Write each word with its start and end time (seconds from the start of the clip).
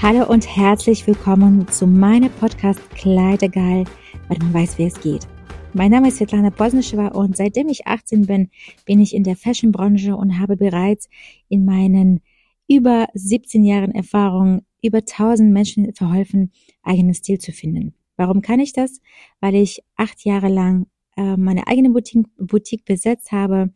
Hallo 0.00 0.30
und 0.30 0.46
herzlich 0.56 1.04
willkommen 1.08 1.66
zu 1.66 1.84
meinem 1.84 2.30
Podcast 2.30 2.78
Kleidegeil, 2.90 3.84
weil 4.28 4.38
man 4.38 4.54
weiß, 4.54 4.78
wie 4.78 4.84
es 4.84 5.00
geht. 5.00 5.26
Mein 5.74 5.90
Name 5.90 6.06
ist 6.06 6.18
Svetlana 6.18 6.50
Bosnischewa 6.50 7.08
und 7.08 7.36
seitdem 7.36 7.68
ich 7.68 7.88
18 7.88 8.26
bin, 8.26 8.48
bin 8.86 9.00
ich 9.00 9.12
in 9.12 9.24
der 9.24 9.34
Fashionbranche 9.34 10.14
und 10.14 10.38
habe 10.38 10.56
bereits 10.56 11.08
in 11.48 11.64
meinen 11.64 12.20
über 12.68 13.08
17 13.14 13.64
Jahren 13.64 13.90
Erfahrung 13.90 14.62
über 14.82 14.98
1000 14.98 15.52
Menschen 15.52 15.92
verholfen, 15.92 16.52
eigenen 16.84 17.14
Stil 17.14 17.40
zu 17.40 17.50
finden. 17.50 17.92
Warum 18.16 18.40
kann 18.40 18.60
ich 18.60 18.72
das? 18.72 19.00
Weil 19.40 19.56
ich 19.56 19.82
acht 19.96 20.24
Jahre 20.24 20.48
lang 20.48 20.86
äh, 21.16 21.36
meine 21.36 21.66
eigene 21.66 21.90
Boutique, 21.90 22.28
Boutique 22.38 22.84
besetzt 22.84 23.32
habe, 23.32 23.72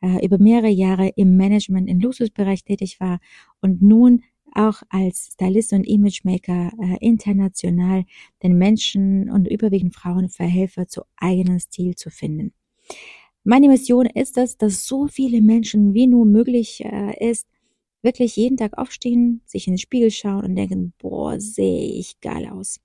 äh, 0.00 0.24
über 0.24 0.38
mehrere 0.38 0.70
Jahre 0.70 1.08
im 1.16 1.36
Management 1.36 1.90
im 1.90 2.00
Luxusbereich 2.00 2.64
tätig 2.64 2.98
war 2.98 3.20
und 3.60 3.82
nun 3.82 4.22
auch 4.56 4.82
als 4.88 5.30
Stylist 5.32 5.72
und 5.72 5.84
Imagemaker 5.84 6.72
äh, 6.80 6.96
international 7.00 8.04
den 8.42 8.56
Menschen 8.58 9.30
und 9.30 9.48
überwiegend 9.48 9.94
Frauen 9.94 10.28
verhelfe, 10.28 10.86
zu 10.86 11.02
eigenen 11.16 11.60
Stil 11.60 11.94
zu 11.94 12.10
finden. 12.10 12.52
Meine 13.44 13.68
Mission 13.68 14.06
ist 14.06 14.38
es, 14.38 14.56
dass 14.56 14.86
so 14.86 15.06
viele 15.06 15.40
Menschen 15.40 15.94
wie 15.94 16.06
nur 16.06 16.24
möglich 16.24 16.84
äh, 16.84 17.30
ist, 17.30 17.46
wirklich 18.02 18.36
jeden 18.36 18.56
Tag 18.56 18.76
aufstehen, 18.78 19.42
sich 19.44 19.66
in 19.66 19.74
den 19.74 19.78
Spiegel 19.78 20.10
schauen 20.10 20.44
und 20.44 20.56
denken, 20.56 20.92
boah, 20.98 21.38
sehe 21.40 21.92
ich 21.98 22.20
geil 22.20 22.48
aus. 22.48 22.80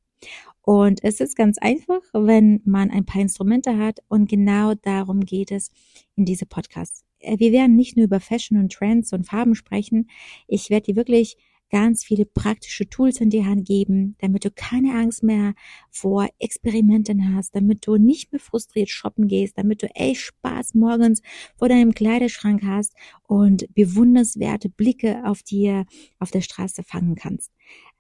Und 0.62 1.04
es 1.04 1.20
ist 1.20 1.36
ganz 1.36 1.58
einfach, 1.58 2.02
wenn 2.14 2.62
man 2.66 2.92
ein 2.92 3.06
paar 3.06 3.22
Instrumente 3.22 3.78
hat 3.78 4.00
und 4.08 4.30
genau 4.30 4.74
darum 4.76 5.22
geht 5.22 5.52
es 5.52 5.72
in 6.16 6.26
diese 6.26 6.46
Podcasts. 6.46 7.04
Äh, 7.20 7.40
wir 7.40 7.52
werden 7.52 7.76
nicht 7.76 7.98
nur 7.98 8.06
über 8.06 8.20
Fashion 8.20 8.58
und 8.58 8.72
Trends 8.72 9.14
und 9.14 9.26
Farben 9.26 9.56
sprechen. 9.56 10.10
Ich 10.48 10.70
werde 10.70 10.88
dir 10.88 10.96
wirklich 10.96 11.38
ganz 11.72 12.04
viele 12.04 12.26
praktische 12.26 12.88
Tools 12.88 13.22
in 13.22 13.30
die 13.30 13.46
Hand 13.46 13.66
geben, 13.66 14.16
damit 14.20 14.46
du 14.46 14.52
keine 14.52 14.94
Angst 14.94 15.24
mehr 15.24 15.54
vor 15.90 16.28
Experimenten 16.40 17.34
hast, 17.36 17.56
damit 17.56 17.88
du 17.88 17.98
nicht 17.98 18.32
mehr 18.32 18.40
frustriert 18.40 18.90
shoppen 18.90 19.28
gehst, 19.28 19.58
damit 19.58 19.82
du 19.82 19.88
echt 19.96 20.22
Spaß 20.22 20.76
morgens 20.76 21.22
vor 21.58 21.70
deinem 21.70 21.94
Kleiderschrank 21.94 22.62
hast 22.64 22.94
und 23.24 23.74
bewunderswerte 23.74 24.70
Blicke 24.70 25.24
auf 25.26 25.42
dir 25.44 25.86
auf 26.20 26.32
der 26.32 26.42
Straße 26.42 26.84
fangen 26.84 27.16
kannst. 27.16 27.52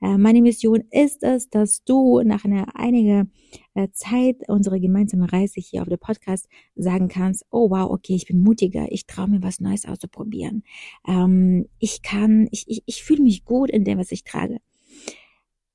Äh, 0.02 0.18
meine 0.18 0.42
Mission 0.42 0.84
ist 0.90 1.24
es, 1.24 1.50
dass 1.50 1.84
du 1.84 2.22
nach 2.24 2.44
einer 2.44 2.76
einigen 2.76 3.32
äh, 3.76 3.90
Zeit 3.94 4.38
unserer 4.48 4.80
gemeinsamen 4.80 5.30
Reise 5.30 5.62
hier 5.62 5.84
auf 5.84 5.90
der 5.90 5.98
Podcast 5.98 6.48
sagen 6.76 7.08
kannst, 7.08 7.46
oh 7.52 7.70
wow, 7.70 7.90
okay, 7.90 8.16
ich 8.16 8.26
bin 8.26 8.42
mutiger, 8.42 8.92
ich 8.92 9.06
traue 9.06 9.30
mir 9.30 9.44
was 9.44 9.60
Neues 9.60 9.86
auszuprobieren. 9.86 10.64
Ähm, 11.08 11.68
ich 11.80 12.02
kann, 12.02 12.48
ich, 12.52 12.66
ich, 12.68 12.84
ich 12.86 13.04
fühle 13.04 13.24
mich 13.24 13.46
gut 13.46 13.70
in 13.70 13.84
dem, 13.84 14.00
was 14.00 14.12
ich 14.12 14.24
trage. 14.24 14.60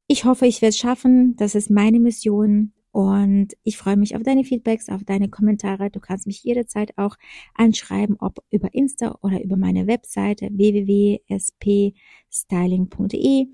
Ich 0.08 0.24
hoffe, 0.24 0.46
ich 0.46 0.62
werde 0.62 0.70
es 0.70 0.78
schaffen. 0.78 1.34
Das 1.36 1.54
ist 1.54 1.70
meine 1.70 1.98
Mission. 2.00 2.72
Und 2.92 3.54
ich 3.62 3.76
freue 3.76 3.96
mich 3.96 4.16
auf 4.16 4.22
deine 4.22 4.44
Feedbacks, 4.44 4.88
auf 4.88 5.04
deine 5.04 5.28
Kommentare. 5.28 5.90
Du 5.90 6.00
kannst 6.00 6.26
mich 6.26 6.42
jederzeit 6.42 6.96
auch 6.96 7.16
anschreiben, 7.54 8.16
ob 8.18 8.42
über 8.50 8.72
Insta 8.74 9.18
oder 9.20 9.42
über 9.42 9.56
meine 9.56 9.86
Webseite 9.86 10.48
www.spstyling.de. 10.50 13.46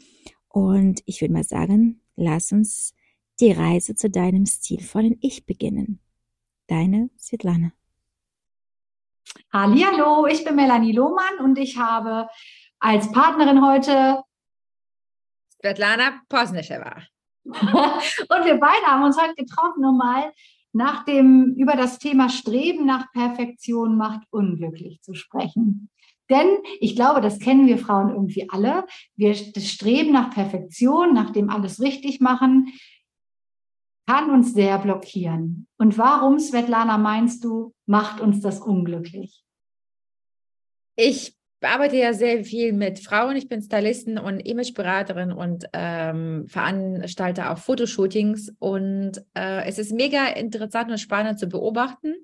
Und 0.49 1.03
ich 1.07 1.21
würde 1.21 1.35
mal 1.35 1.45
sagen, 1.45 2.01
lass 2.15 2.53
uns 2.53 2.95
die 3.41 3.53
Reise 3.53 3.95
zu 3.95 4.11
deinem 4.11 4.45
stilvollen 4.47 5.17
Ich 5.21 5.47
beginnen. 5.47 6.01
Deine 6.69 7.11
Svetlana. 7.19 7.73
Hallo, 9.53 10.27
ich 10.27 10.45
bin 10.45 10.57
Melanie 10.57 10.93
Lohmann 10.93 11.39
und 11.41 11.59
ich 11.59 11.79
habe 11.79 12.29
als 12.79 13.11
Partnerin 13.13 13.65
heute 13.65 14.23
Svetlana 15.59 16.21
Posnischewa. 16.29 17.03
Und 17.45 18.45
wir 18.45 18.59
beide 18.59 18.87
haben 18.87 19.05
uns 19.05 19.21
heute 19.21 19.35
getroffen, 19.35 19.85
um 19.85 19.97
mal 19.97 20.33
nach 20.73 21.05
dem, 21.05 21.55
über 21.57 21.75
das 21.75 21.99
Thema 21.99 22.29
Streben 22.29 22.87
nach 22.87 23.13
Perfektion 23.13 23.97
macht 23.97 24.23
unglücklich 24.31 25.03
zu 25.03 25.15
sprechen. 25.15 25.91
Denn 26.31 26.49
ich 26.81 26.97
glaube, 26.97 27.21
das 27.21 27.41
kennen 27.41 27.67
wir 27.67 27.77
Frauen 27.77 28.11
irgendwie 28.11 28.49
alle. 28.49 28.87
Wir 29.17 29.35
das 29.53 29.69
Streben 29.69 30.13
nach 30.13 30.31
Perfektion, 30.31 31.13
nach 31.13 31.31
dem 31.31 31.51
alles 31.51 31.81
richtig 31.81 32.21
machen, 32.21 32.73
kann 34.07 34.31
uns 34.31 34.55
sehr 34.55 34.79
blockieren. 34.79 35.69
Und 35.79 35.99
warum, 35.99 36.39
Svetlana, 36.39 36.97
meinst 36.97 37.45
du, 37.45 37.75
macht 37.87 38.21
uns 38.21 38.41
das 38.41 38.61
unglücklich? 38.61 39.45
Ich 40.97 41.37
arbeite 41.65 41.97
ja 41.97 42.13
sehr 42.13 42.45
viel 42.45 42.73
mit 42.73 42.99
Frauen. 42.99 43.37
Ich 43.37 43.49
bin 43.49 43.63
Stylistin 43.63 44.19
und 44.19 44.41
Imageberaterin 44.41 45.33
und 45.33 45.67
ähm, 45.73 46.47
veranstalte 46.49 47.51
auch 47.51 47.59
Fotoshootings. 47.59 48.53
Und 48.59 49.19
äh, 49.35 49.65
es 49.67 49.79
ist 49.79 49.93
mega 49.93 50.29
interessant 50.29 50.91
und 50.91 50.99
spannend 50.99 51.39
zu 51.39 51.49
beobachten, 51.49 52.15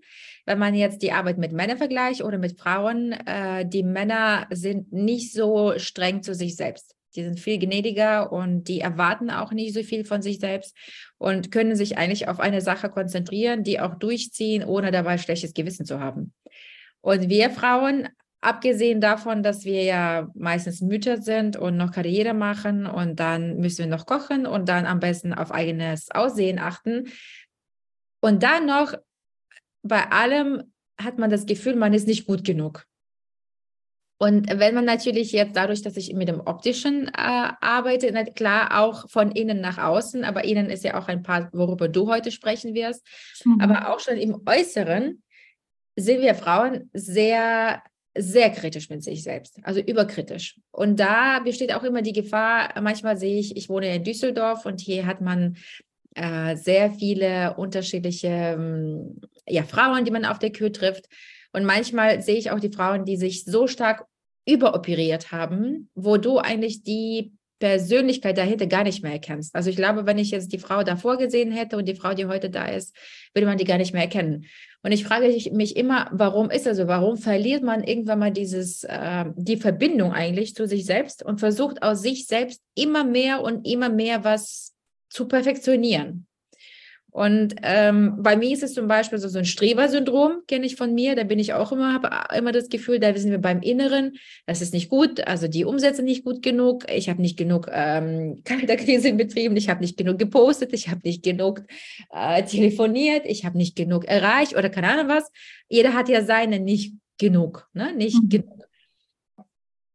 wenn 0.47 0.59
man 0.59 0.75
jetzt 0.75 1.03
die 1.03 1.13
Arbeit 1.13 1.39
mit 1.39 1.53
Männern 1.53 1.79
vergleicht 1.79 2.23
oder 2.23 2.39
mit 2.39 2.59
Frauen. 2.59 3.13
Äh, 3.13 3.67
die 3.67 3.83
Männer 3.83 4.47
sind 4.51 4.93
nicht 4.93 5.33
so 5.33 5.79
streng 5.79 6.23
zu 6.23 6.35
sich 6.35 6.57
selbst. 6.57 6.95
Die 7.15 7.25
sind 7.25 7.41
viel 7.41 7.59
gnädiger 7.59 8.33
und 8.33 8.65
die 8.69 8.81
erwarten 8.81 9.31
auch 9.31 9.53
nicht 9.53 9.75
so 9.75 9.83
viel 9.83 10.05
von 10.05 10.23
sich 10.23 10.39
selbst 10.39 10.77
und 11.17 11.51
können 11.51 11.75
sich 11.75 11.97
eigentlich 11.97 12.29
auf 12.29 12.39
eine 12.39 12.61
Sache 12.61 12.91
konzentrieren, 12.91 13.65
die 13.65 13.81
auch 13.81 13.95
durchziehen, 13.95 14.63
ohne 14.63 14.91
dabei 14.91 15.19
schlechtes 15.19 15.55
Gewissen 15.55 15.87
zu 15.87 16.01
haben. 16.01 16.33
Und 17.01 17.29
wir 17.29 17.51
Frauen 17.51 18.09
Abgesehen 18.41 19.01
davon, 19.01 19.43
dass 19.43 19.65
wir 19.65 19.83
ja 19.83 20.29
meistens 20.35 20.81
Mütter 20.81 21.21
sind 21.21 21.57
und 21.57 21.77
noch 21.77 21.91
Karriere 21.91 22.35
machen 22.35 22.87
und 22.87 23.19
dann 23.19 23.57
müssen 23.57 23.79
wir 23.79 23.87
noch 23.87 24.07
kochen 24.07 24.47
und 24.47 24.69
dann 24.69 24.87
am 24.87 25.01
besten 25.01 25.35
auf 25.35 25.51
eigenes 25.51 26.11
Aussehen 26.13 26.61
achten. 26.61 27.09
Und 28.21 28.45
dann 28.45 28.67
noch 28.67 28.95
bei 29.83 30.11
allem 30.11 30.73
hat 31.01 31.19
man 31.19 31.31
das 31.31 31.47
Gefühl, 31.47 31.75
man 31.75 31.95
ist 31.95 32.07
nicht 32.07 32.27
gut 32.27 32.45
genug. 32.45 32.85
Und 34.21 34.49
wenn 34.59 34.75
man 34.75 34.85
natürlich 34.85 35.31
jetzt 35.31 35.57
dadurch, 35.57 35.83
dass 35.83 35.97
ich 35.97 36.13
mit 36.13 36.27
dem 36.27 36.41
Optischen 36.41 37.07
äh, 37.07 37.13
arbeite, 37.15 38.13
klar 38.35 38.81
auch 38.81 39.09
von 39.09 39.31
innen 39.31 39.61
nach 39.61 39.79
außen, 39.79 40.25
aber 40.25 40.45
innen 40.45 40.71
ist 40.71 40.83
ja 40.83 41.01
auch 41.01 41.07
ein 41.07 41.23
Part, 41.23 41.55
worüber 41.55 41.89
du 41.89 42.09
heute 42.09 42.33
sprechen 42.33 42.75
wirst, 42.75 43.07
mhm. 43.45 43.61
aber 43.61 43.93
auch 43.93 44.01
schon 44.01 44.17
im 44.17 44.43
Äußeren 44.45 45.23
sind 45.95 46.21
wir 46.21 46.35
Frauen 46.35 46.91
sehr 46.93 47.81
sehr 48.19 48.51
kritisch 48.51 48.91
mit 48.91 49.03
sich 49.03 49.23
selbst, 49.23 49.59
also 49.63 49.81
überkritisch. 49.81 50.59
Und 50.71 51.01
da 51.01 51.41
besteht 51.41 51.75
auch 51.75 51.85
immer 51.85 52.03
die 52.03 52.13
Gefahr, 52.13 52.71
manchmal 52.81 53.17
sehe 53.17 53.39
ich, 53.39 53.57
ich 53.57 53.69
wohne 53.69 53.95
in 53.95 54.05
Düsseldorf 54.05 54.67
und 54.67 54.81
hier 54.81 55.07
hat 55.07 55.21
man 55.21 55.57
äh, 56.15 56.57
sehr 56.57 56.91
viele 56.91 57.55
unterschiedliche 57.57 58.29
ähm, 58.29 59.21
ja, 59.47 59.63
Frauen, 59.63 60.05
die 60.05 60.11
man 60.11 60.25
auf 60.25 60.39
der 60.39 60.51
Kür 60.51 60.73
trifft. 60.73 61.07
Und 61.53 61.65
manchmal 61.65 62.21
sehe 62.23 62.37
ich 62.37 62.51
auch 62.51 62.61
die 62.61 62.73
Frauen, 62.73 63.05
die 63.05 63.17
sich 63.17 63.45
so 63.45 63.67
stark 63.67 64.05
überoperiert 64.47 65.31
haben, 65.33 65.91
wo 65.95 66.17
du 66.17 66.39
eigentlich 66.39 66.83
die 66.83 67.33
Persönlichkeit 67.59 68.39
dahinter 68.39 68.67
gar 68.67 68.85
nicht 68.85 69.03
mehr 69.03 69.13
erkennst. 69.13 69.55
Also 69.55 69.71
ich 69.71 69.77
glaube, 69.77 70.07
wenn 70.07 70.19
ich 70.19 70.31
jetzt 70.31 70.53
die 70.53 70.59
Frau 70.59 70.83
davor 70.83 71.19
gesehen 71.19 71.51
hätte 71.51 71.77
und 71.77 71.89
die 71.89 71.97
Frau, 71.97 72.15
die 72.15 72.27
heute 72.27 72.51
da 72.51 72.67
ist, 72.67 72.95
würde 73.35 73.47
man 73.47 73.59
die 73.59 73.65
gar 73.65 73.79
nicht 73.79 73.93
mehr 73.93 74.03
erkennen. 74.03 74.47
Und 74.83 74.93
ich 74.93 75.05
frage 75.05 75.27
mich 75.27 75.77
immer, 75.77 76.09
warum 76.13 76.51
ist 76.51 76.67
das 76.67 76.77
so? 76.77 76.87
Warum 76.87 77.17
verliert 77.17 77.65
man 77.65 77.83
irgendwann 77.83 78.21
mal 78.21 78.31
dieses, 78.31 78.85
äh, 78.85 79.25
die 79.35 79.57
Verbindung 79.57 80.13
eigentlich 80.13 80.55
zu 80.55 80.69
sich 80.69 80.87
selbst 80.87 81.25
und 81.25 81.41
versucht 81.41 81.83
aus 81.83 82.01
sich 82.01 82.27
selbst 82.27 82.63
immer 82.77 83.03
mehr 83.03 83.43
und 83.43 83.67
immer 83.67 83.89
mehr 83.89 84.23
was 84.23 84.75
zu 85.11 85.27
perfektionieren? 85.27 86.28
Und 87.11 87.55
ähm, 87.63 88.23
bei 88.23 88.37
mir 88.37 88.53
ist 88.53 88.63
es 88.63 88.75
zum 88.75 88.87
Beispiel 88.87 89.19
so, 89.19 89.29
so 89.29 89.39
ein 89.39 89.47
Streber-Syndrom, 89.47 90.43
kenne 90.47 90.67
ich 90.67 90.77
von 90.77 90.95
mir. 90.95 91.17
Da 91.17 91.25
bin 91.25 91.39
ich 91.39 91.55
auch 91.55 91.73
immer, 91.73 91.95
habe 91.95 92.11
immer 92.37 92.53
das 92.53 92.69
Gefühl, 92.69 93.01
da 93.01 93.15
sind 93.17 93.31
wir 93.31 93.41
beim 93.41 93.61
Inneren, 93.63 94.19
das 94.47 94.61
ist 94.61 94.75
nicht 94.75 94.91
gut, 94.91 95.27
also 95.27 95.49
die 95.49 95.65
Umsätze 95.65 96.03
nicht 96.03 96.25
gut 96.25 96.43
genug. 96.43 96.85
Ich 96.93 97.09
habe 97.09 97.23
nicht 97.23 97.39
genug 97.39 97.69
ähm, 97.73 98.43
Kalterkrise 98.45 99.15
betrieben, 99.15 99.57
ich 99.57 99.71
habe 99.71 99.81
nicht 99.81 99.97
genug 99.97 100.19
gepostet, 100.19 100.73
ich 100.75 100.89
habe 100.89 101.01
nicht 101.03 101.23
genug 101.23 101.63
äh, 102.13 102.43
telefoniert, 102.43 103.25
ich 103.25 103.45
habe 103.45 103.57
nicht 103.57 103.75
genug 103.75 104.05
erreicht 104.05 104.55
oder 104.55 104.69
keine 104.69 104.91
Ahnung 104.91 105.09
was. 105.09 105.31
Jeder 105.69 105.95
hat 105.95 106.09
ja 106.09 106.23
seine 106.23 106.61
nicht 106.61 106.95
genug, 107.17 107.69
ne? 107.73 107.95
nicht 107.95 108.23
mhm. 108.23 108.29
genug. 108.29 108.59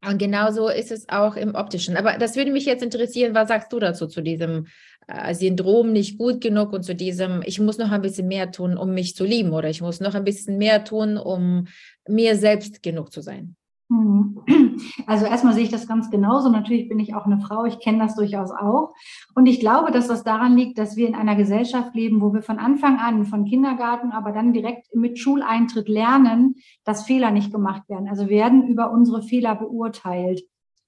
Und 0.06 0.18
genauso 0.18 0.68
ist 0.68 0.92
es 0.92 1.08
auch 1.08 1.36
im 1.36 1.56
optischen. 1.56 1.96
Aber 1.96 2.18
das 2.18 2.36
würde 2.36 2.52
mich 2.52 2.66
jetzt 2.66 2.84
interessieren, 2.84 3.34
was 3.34 3.48
sagst 3.48 3.72
du 3.72 3.80
dazu, 3.80 4.08
zu 4.08 4.22
diesem 4.22 4.68
äh, 5.08 5.34
Syndrom 5.34 5.92
nicht 5.92 6.18
gut 6.18 6.42
genug 6.42 6.74
und 6.74 6.84
zu 6.84 6.96
diesem, 6.96 7.42
ich 7.46 7.60
muss 7.60 7.78
noch 7.78 7.92
ein 7.92 8.02
bisschen 8.02 8.28
mehr 8.28 8.52
tun, 8.52 8.78
um 8.78 8.94
mich 8.94 9.16
zu 9.16 9.26
lieben 9.26 9.52
oder 9.52 9.70
ich 9.70 9.82
muss 9.82 10.00
noch 10.00 10.16
ein 10.16 10.24
bisschen 10.24 10.58
mehr 10.58 10.84
tun, 10.84 11.18
um 11.18 11.68
mir 12.08 12.36
selbst 12.36 12.84
genug 12.84 13.12
zu 13.12 13.22
sein. 13.22 13.56
Mhm. 13.90 14.42
Also 15.06 15.26
erstmal 15.26 15.54
sehe 15.54 15.64
ich 15.64 15.70
das 15.70 15.88
ganz 15.88 16.10
genauso. 16.10 16.50
Natürlich 16.50 16.90
bin 16.90 17.00
ich 17.00 17.14
auch 17.14 17.26
eine 17.26 17.40
Frau, 17.40 17.66
ich 17.66 17.80
kenne 17.80 18.00
das 18.00 18.16
durchaus 18.16 18.52
auch. 18.52 18.94
Und 19.36 19.46
ich 19.46 19.60
glaube, 19.60 19.92
dass 19.92 20.08
das 20.08 20.24
daran 20.24 20.58
liegt, 20.58 20.78
dass 20.78 20.96
wir 20.96 21.08
in 21.08 21.16
einer 21.16 21.36
Gesellschaft 21.36 21.94
leben, 21.94 22.22
wo 22.22 22.34
wir 22.34 22.42
von 22.42 22.58
Anfang 22.58 22.98
an, 22.98 23.26
von 23.26 23.46
Kindergarten, 23.46 24.12
aber 24.12 24.32
dann 24.32 24.54
direkt 24.54 24.94
mit 24.96 25.20
Schuleintritt 25.20 25.90
lernen, 25.90 26.56
dass 26.84 27.04
Fehler 27.04 27.32
nicht 27.32 27.52
gemacht 27.52 27.88
werden. 27.90 28.08
Also 28.08 28.30
werden 28.30 28.68
über 28.68 28.92
unsere 28.92 29.22
Fehler 29.22 29.56
beurteilt. 29.56 30.42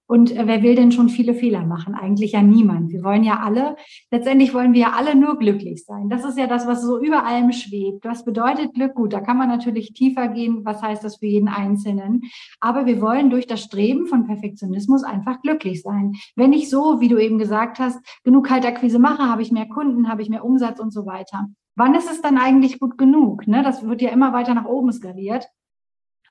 Und 0.08 0.32
äh, 0.36 0.46
wer 0.46 0.62
will 0.62 0.76
denn 0.76 0.92
schon 0.92 1.10
viele 1.10 1.34
Fehler 1.34 1.66
machen? 1.66 1.96
Eigentlich 1.96 2.34
ja 2.34 2.42
niemand. 2.42 2.92
Wir 2.92 3.04
wollen 3.04 3.24
ja 3.24 3.40
alle, 3.40 3.76
letztendlich 4.12 4.54
wollen 4.54 4.74
wir 4.74 4.82
ja 4.82 4.92
alle 4.94 5.16
nur 5.16 5.38
glücklich 5.40 5.84
sein. 5.84 6.10
Das 6.10 6.24
ist 6.24 6.38
ja 6.38 6.46
das, 6.48 6.68
was 6.68 6.84
so 6.84 7.00
über 7.00 7.26
allem 7.26 7.52
schwebt. 7.52 8.06
Was 8.06 8.24
bedeutet 8.24 8.74
Glück? 8.74 8.94
Gut, 8.96 9.14
da 9.14 9.20
kann 9.20 9.38
man 9.38 9.50
natürlich 9.50 9.94
tiefer 9.94 10.28
gehen. 10.28 10.64
Was 10.64 10.82
heißt 10.82 11.04
das 11.04 11.18
für 11.18 11.26
jeden 11.26 11.48
Einzelnen? 11.48 12.22
Aber 12.60 12.86
wir 12.86 13.02
wollen 13.02 13.30
durch 13.30 13.48
das 13.48 13.62
Streben 13.62 14.06
von 14.06 14.28
Perfektionismus 14.28 15.04
einfach 15.04 15.42
glücklich 15.42 15.82
sein. 15.82 16.14
Wenn 16.36 16.54
ich 16.54 16.70
so, 16.70 17.00
wie 17.00 17.08
du 17.08 17.18
eben 17.18 17.40
gesagt 17.40 17.80
hast, 17.80 18.00
genug 18.24 18.46
Kaltakquise 18.46 19.00
mache, 19.00 19.24
habe 19.24 19.42
ich 19.42 19.52
mehr 19.52 19.68
Kunden, 19.68 20.08
habe 20.08 20.22
ich 20.22 20.30
mehr 20.30 20.46
Umsatz 20.46 20.80
und 20.80 20.94
so 20.94 21.06
weiter. 21.08 21.48
Wann 21.76 21.96
ist 21.96 22.10
es 22.10 22.22
dann 22.22 22.38
eigentlich 22.38 22.80
gut 22.80 22.98
genug? 22.98 23.48
Ne? 23.48 23.64
Das 23.64 23.86
wird 23.86 24.02
ja 24.02 24.10
immer 24.10 24.34
weiter 24.34 24.54
nach 24.54 24.66
oben 24.66 24.92
skaliert. 24.92 25.48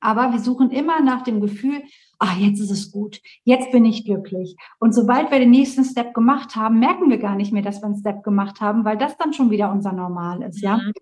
Aber 0.00 0.32
wir 0.32 0.38
suchen 0.38 0.70
immer 0.70 1.00
nach 1.00 1.23
dem 1.23 1.41
Gefühl, 1.41 1.82
ah, 2.19 2.37
jetzt 2.39 2.61
ist 2.61 2.71
es 2.71 2.91
gut, 2.91 3.21
jetzt 3.45 3.71
bin 3.73 3.85
ich 3.85 4.05
glücklich. 4.05 4.57
Und 4.79 4.95
sobald 4.95 5.31
wir 5.31 5.39
den 5.39 5.51
nächsten 5.51 5.85
Step 5.85 6.15
gemacht 6.15 6.57
haben, 6.57 6.79
merken 6.79 7.11
wir 7.11 7.19
gar 7.19 7.37
nicht 7.37 7.53
mehr, 7.53 7.63
dass 7.63 7.81
wir 7.81 7.87
einen 7.87 7.99
Step 7.99 8.23
gemacht 8.23 8.61
haben, 8.61 8.85
weil 8.85 8.99
das 8.99 9.17
dann 9.17 9.33
schon 9.33 9.51
wieder 9.51 9.71
unser 9.71 9.93
Normal 9.93 10.43
ist, 10.43 10.61
ja. 10.61 10.77
Mhm. 10.77 10.93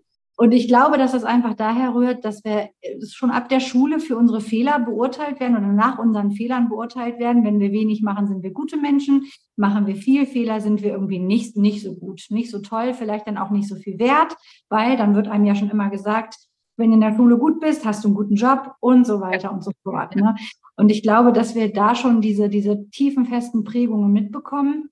Und 0.43 0.53
ich 0.53 0.67
glaube, 0.67 0.99
dass 0.99 1.13
das 1.13 1.25
einfach 1.25 1.55
daher 1.55 1.95
rührt, 1.95 2.25
dass 2.25 2.43
wir 2.43 2.71
schon 3.07 3.31
ab 3.31 3.49
der 3.49 3.61
Schule 3.61 4.01
für 4.01 4.17
unsere 4.17 4.41
Fehler 4.41 4.81
beurteilt 4.81 5.39
werden 5.41 5.57
oder 5.57 5.69
nach 5.69 5.99
unseren 5.99 6.33
Fehlern 6.33 6.69
beurteilt 6.69 7.19
werden. 7.19 7.45
Wenn 7.45 7.61
wir 7.61 7.71
wenig 7.71 8.03
machen, 8.03 8.27
sind 8.27 8.43
wir 8.43 8.51
gute 8.51 8.77
Menschen. 8.77 9.27
Machen 9.57 9.87
wir 9.87 9.95
viel 9.95 10.27
Fehler, 10.27 10.61
sind 10.61 10.83
wir 10.83 10.93
irgendwie 10.93 11.19
nicht, 11.19 11.57
nicht 11.57 11.83
so 11.83 11.95
gut, 11.95 12.27
nicht 12.31 12.51
so 12.51 12.61
toll, 12.61 12.95
vielleicht 12.95 13.29
dann 13.29 13.39
auch 13.39 13.51
nicht 13.51 13.69
so 13.69 13.77
viel 13.77 13.99
wert, 13.99 14.35
weil 14.69 14.97
dann 14.97 15.15
wird 15.15 15.29
einem 15.29 15.45
ja 15.45 15.55
schon 15.55 15.71
immer 15.71 15.91
gesagt, 15.91 16.37
wenn 16.77 16.91
du 16.91 16.95
in 16.95 17.01
der 17.01 17.15
Schule 17.15 17.39
gut 17.39 17.61
bist, 17.61 17.85
hast 17.85 18.05
du 18.05 18.09
einen 18.09 18.17
guten 18.17 18.35
Job 18.35 18.75
und 18.81 19.07
so 19.07 19.21
weiter 19.21 19.53
und 19.53 19.63
so 19.63 19.73
fort. 19.83 20.17
Ne? 20.17 20.35
Und 20.77 20.91
ich 20.91 21.03
glaube, 21.03 21.33
dass 21.33 21.55
wir 21.55 21.73
da 21.73 21.95
schon 21.95 22.21
diese, 22.21 22.49
diese 22.49 22.89
tiefen, 22.91 23.27
festen 23.27 23.65
Prägungen 23.65 24.13
mitbekommen. 24.13 24.91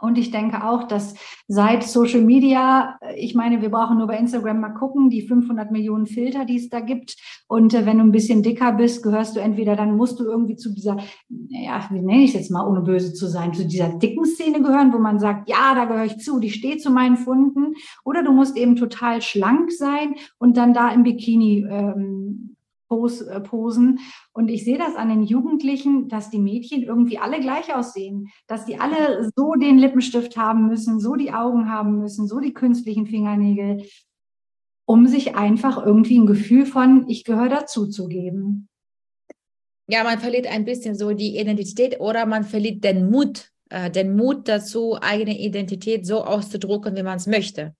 Und 0.00 0.18
ich 0.18 0.30
denke 0.30 0.64
auch, 0.64 0.88
dass 0.88 1.14
seit 1.46 1.84
Social 1.84 2.22
Media, 2.22 2.98
ich 3.16 3.34
meine, 3.34 3.62
wir 3.62 3.70
brauchen 3.70 3.98
nur 3.98 4.08
bei 4.08 4.18
Instagram 4.18 4.60
mal 4.60 4.70
gucken, 4.70 5.10
die 5.10 5.22
500 5.22 5.70
Millionen 5.70 6.06
Filter, 6.06 6.44
die 6.44 6.56
es 6.56 6.68
da 6.68 6.80
gibt. 6.80 7.16
Und 7.46 7.72
äh, 7.72 7.86
wenn 7.86 7.98
du 7.98 8.04
ein 8.04 8.12
bisschen 8.12 8.42
dicker 8.42 8.72
bist, 8.72 9.02
gehörst 9.02 9.36
du 9.36 9.40
entweder, 9.40 9.76
dann 9.76 9.96
musst 9.96 10.18
du 10.18 10.24
irgendwie 10.24 10.56
zu 10.56 10.74
dieser, 10.74 10.96
ja, 11.28 11.86
wie 11.90 12.00
nenne 12.00 12.24
ich 12.24 12.30
es 12.30 12.34
jetzt 12.34 12.50
mal, 12.50 12.66
ohne 12.66 12.80
böse 12.80 13.14
zu 13.14 13.28
sein, 13.28 13.54
zu 13.54 13.64
dieser 13.64 13.90
dicken 13.90 14.24
Szene 14.24 14.60
gehören, 14.60 14.92
wo 14.92 14.98
man 14.98 15.20
sagt, 15.20 15.48
ja, 15.48 15.74
da 15.74 15.84
gehöre 15.84 16.06
ich 16.06 16.18
zu, 16.18 16.40
die 16.40 16.50
steht 16.50 16.82
zu 16.82 16.90
meinen 16.90 17.16
Funden. 17.16 17.74
Oder 18.04 18.22
du 18.22 18.32
musst 18.32 18.56
eben 18.56 18.76
total 18.76 19.22
schlank 19.22 19.70
sein 19.70 20.16
und 20.38 20.56
dann 20.56 20.74
da 20.74 20.90
im 20.90 21.04
Bikini 21.04 21.64
ähm, 21.68 22.50
äh, 22.50 22.51
posen. 23.44 24.00
Und 24.32 24.48
ich 24.48 24.64
sehe 24.64 24.78
das 24.78 24.96
an 24.96 25.08
den 25.08 25.22
Jugendlichen, 25.22 26.08
dass 26.08 26.30
die 26.30 26.38
Mädchen 26.38 26.82
irgendwie 26.82 27.18
alle 27.18 27.40
gleich 27.40 27.74
aussehen, 27.74 28.28
dass 28.46 28.64
die 28.64 28.78
alle 28.78 29.30
so 29.36 29.54
den 29.54 29.78
Lippenstift 29.78 30.36
haben 30.36 30.68
müssen, 30.68 31.00
so 31.00 31.14
die 31.14 31.32
Augen 31.32 31.70
haben 31.70 31.98
müssen, 31.98 32.26
so 32.26 32.40
die 32.40 32.54
künstlichen 32.54 33.06
Fingernägel, 33.06 33.84
um 34.84 35.06
sich 35.06 35.36
einfach 35.36 35.84
irgendwie 35.84 36.18
ein 36.18 36.26
Gefühl 36.26 36.66
von, 36.66 37.08
ich 37.08 37.24
gehöre 37.24 37.48
dazu 37.48 37.86
zu 37.88 38.08
geben. 38.08 38.68
Ja, 39.88 40.04
man 40.04 40.18
verliert 40.18 40.46
ein 40.46 40.64
bisschen 40.64 40.94
so 40.94 41.12
die 41.12 41.38
Identität 41.38 42.00
oder 42.00 42.24
man 42.26 42.44
verliert 42.44 42.84
den 42.84 43.10
Mut, 43.10 43.50
äh, 43.68 43.90
den 43.90 44.16
Mut 44.16 44.48
dazu, 44.48 44.96
eigene 45.00 45.38
Identität 45.38 46.06
so 46.06 46.24
auszudrucken, 46.24 46.96
wie 46.96 47.02
man 47.02 47.16
es 47.16 47.26
möchte. 47.26 47.74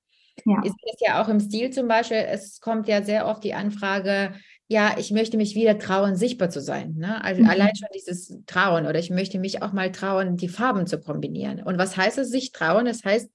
Ja. 0.44 0.62
Ist 0.64 0.76
das 0.84 1.00
ja 1.00 1.22
auch 1.22 1.28
im 1.28 1.40
Stil 1.40 1.70
zum 1.70 1.88
Beispiel, 1.88 2.24
es 2.28 2.60
kommt 2.60 2.88
ja 2.88 3.02
sehr 3.02 3.26
oft 3.26 3.44
die 3.44 3.54
Anfrage, 3.54 4.34
ja, 4.72 4.96
ich 4.96 5.10
möchte 5.10 5.36
mich 5.36 5.54
wieder 5.54 5.78
trauen, 5.78 6.16
sichtbar 6.16 6.48
zu 6.48 6.62
sein. 6.62 6.94
Ne? 6.96 7.22
Also 7.22 7.42
mhm. 7.42 7.50
allein 7.50 7.76
schon 7.76 7.88
dieses 7.94 8.38
Trauen 8.46 8.86
oder 8.86 8.98
ich 8.98 9.10
möchte 9.10 9.38
mich 9.38 9.62
auch 9.62 9.72
mal 9.74 9.92
trauen, 9.92 10.38
die 10.38 10.48
Farben 10.48 10.86
zu 10.86 10.98
kombinieren. 10.98 11.62
Und 11.62 11.76
was 11.76 11.96
heißt 11.98 12.16
es, 12.16 12.30
sich 12.30 12.52
trauen? 12.52 12.86
Das 12.86 13.04
heißt, 13.04 13.30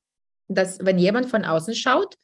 dass 0.47 0.79
wenn 0.81 0.97
jemand 0.97 1.27
von 1.27 1.45
außen 1.45 1.75
schaut, 1.75 2.15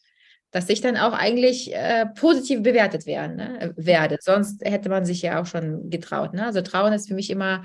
dass 0.49 0.67
ich 0.69 0.81
dann 0.81 0.97
auch 0.97 1.13
eigentlich 1.13 1.73
äh, 1.75 2.07
positiv 2.07 2.63
bewertet 2.63 3.05
werden, 3.05 3.35
ne? 3.35 3.73
werde. 3.75 4.17
Sonst 4.19 4.65
hätte 4.65 4.89
man 4.89 5.05
sich 5.05 5.21
ja 5.21 5.39
auch 5.39 5.45
schon 5.45 5.91
getraut. 5.91 6.33
Ne? 6.33 6.45
Also 6.45 6.61
Trauen 6.61 6.93
ist 6.93 7.07
für 7.07 7.15
mich 7.15 7.29
immer 7.29 7.63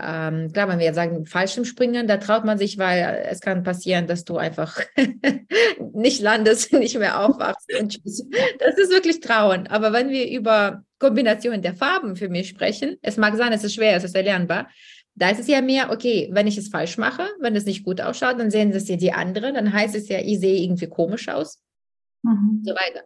ähm, 0.00 0.52
klar, 0.52 0.68
wenn 0.68 0.78
wir 0.78 0.86
jetzt 0.86 0.96
sagen 0.96 1.26
Fallschirmspringen, 1.26 2.06
da 2.06 2.16
traut 2.18 2.44
man 2.44 2.58
sich, 2.58 2.78
weil 2.78 3.26
es 3.30 3.40
kann 3.40 3.62
passieren, 3.62 4.06
dass 4.06 4.24
du 4.24 4.36
einfach 4.36 4.80
nicht 5.92 6.20
landest, 6.20 6.72
nicht 6.74 6.98
mehr 6.98 7.20
aufwachst. 7.24 7.68
das 7.70 8.78
ist 8.78 8.90
wirklich 8.90 9.20
Trauen. 9.20 9.66
Aber 9.66 9.92
wenn 9.92 10.10
wir 10.10 10.30
über 10.30 10.82
Kombinationen 10.98 11.62
der 11.62 11.74
Farben 11.74 12.16
für 12.16 12.28
mich 12.28 12.48
sprechen, 12.48 12.96
es 13.02 13.16
mag 13.16 13.36
sein, 13.36 13.52
es 13.52 13.64
ist 13.64 13.74
schwer, 13.74 13.96
es 13.96 14.04
ist 14.04 14.16
erlernbar. 14.16 14.68
Da 15.14 15.30
ist 15.30 15.40
es 15.40 15.48
ja 15.48 15.60
mehr, 15.60 15.90
okay, 15.90 16.28
wenn 16.32 16.46
ich 16.46 16.56
es 16.58 16.68
falsch 16.68 16.96
mache, 16.96 17.26
wenn 17.40 17.56
es 17.56 17.64
nicht 17.64 17.84
gut 17.84 18.00
ausschaut, 18.00 18.38
dann 18.38 18.50
sehen 18.50 18.70
es 18.70 18.88
ja 18.88 18.96
die 18.96 19.12
anderen, 19.12 19.54
dann 19.54 19.72
heißt 19.72 19.96
es 19.96 20.08
ja, 20.08 20.20
ich 20.20 20.38
sehe 20.38 20.62
irgendwie 20.62 20.86
komisch 20.86 21.28
aus. 21.28 21.60
Mhm. 22.22 22.62
So 22.64 22.72
weiter. 22.72 23.04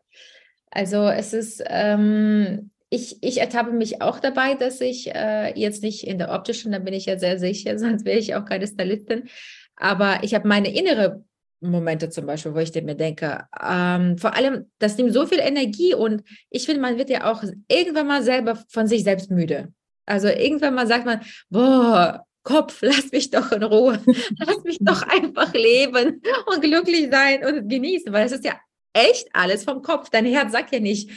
Also 0.71 1.09
es 1.09 1.33
ist, 1.33 1.62
ähm, 1.67 2.71
ich, 2.93 3.17
ich 3.23 3.41
ertappe 3.41 3.73
mich 3.73 4.03
auch 4.03 4.21
dabei, 4.21 4.55
dass 4.55 4.81
ich 4.83 5.15
äh, 5.15 5.59
jetzt 5.59 5.83
nicht 5.83 6.06
in 6.06 6.19
der 6.19 6.31
optischen, 6.31 6.73
da 6.73 6.79
bin 6.79 6.93
ich 6.93 7.06
ja 7.06 7.19
sehr 7.19 7.39
sicher, 7.39 7.79
sonst 7.79 8.05
wäre 8.05 8.19
ich 8.19 8.35
auch 8.35 8.44
keine 8.44 8.67
Stylistin. 8.67 9.29
Aber 9.77 10.19
ich 10.23 10.35
habe 10.35 10.47
meine 10.47 10.73
innere 10.73 11.25
Momente 11.61 12.11
zum 12.11 12.27
Beispiel, 12.27 12.55
wo 12.55 12.59
ich 12.59 12.75
mir 12.75 12.94
denke, 12.94 13.47
ähm, 13.65 14.19
vor 14.19 14.37
allem, 14.37 14.71
das 14.79 14.99
nimmt 14.99 15.15
so 15.15 15.27
viel 15.27 15.39
Energie 15.39 15.94
und 15.94 16.23
ich 16.50 16.67
finde, 16.67 16.83
man 16.83 16.99
wird 16.99 17.09
ja 17.09 17.33
auch 17.33 17.43
irgendwann 17.69 18.09
mal 18.09 18.23
selber 18.23 18.59
von 18.69 18.87
sich 18.87 19.05
selbst 19.05 19.31
müde. 19.31 19.73
Also 20.05 20.29
irgendwann 20.29 20.75
mal 20.75 20.87
sagt 20.87 21.06
man, 21.06 21.21
boah, 21.49 22.27
Kopf, 22.43 22.79
lass 22.82 23.11
mich 23.11 23.31
doch 23.31 23.53
in 23.53 23.63
Ruhe, 23.63 24.01
lass 24.39 24.65
mich 24.65 24.79
doch 24.81 25.03
einfach 25.03 25.55
leben 25.55 26.20
und 26.46 26.61
glücklich 26.61 27.08
sein 27.11 27.43
und 27.46 27.69
genießen, 27.69 28.13
weil 28.13 28.27
es 28.27 28.32
ist 28.32 28.44
ja 28.44 28.61
echt 28.93 29.29
alles 29.32 29.65
vom 29.65 29.82
Kopf. 29.82 30.11
Dein 30.11 30.27
Herz 30.27 30.53
sagt 30.53 30.72
ja 30.72 30.81
nicht, 30.81 31.11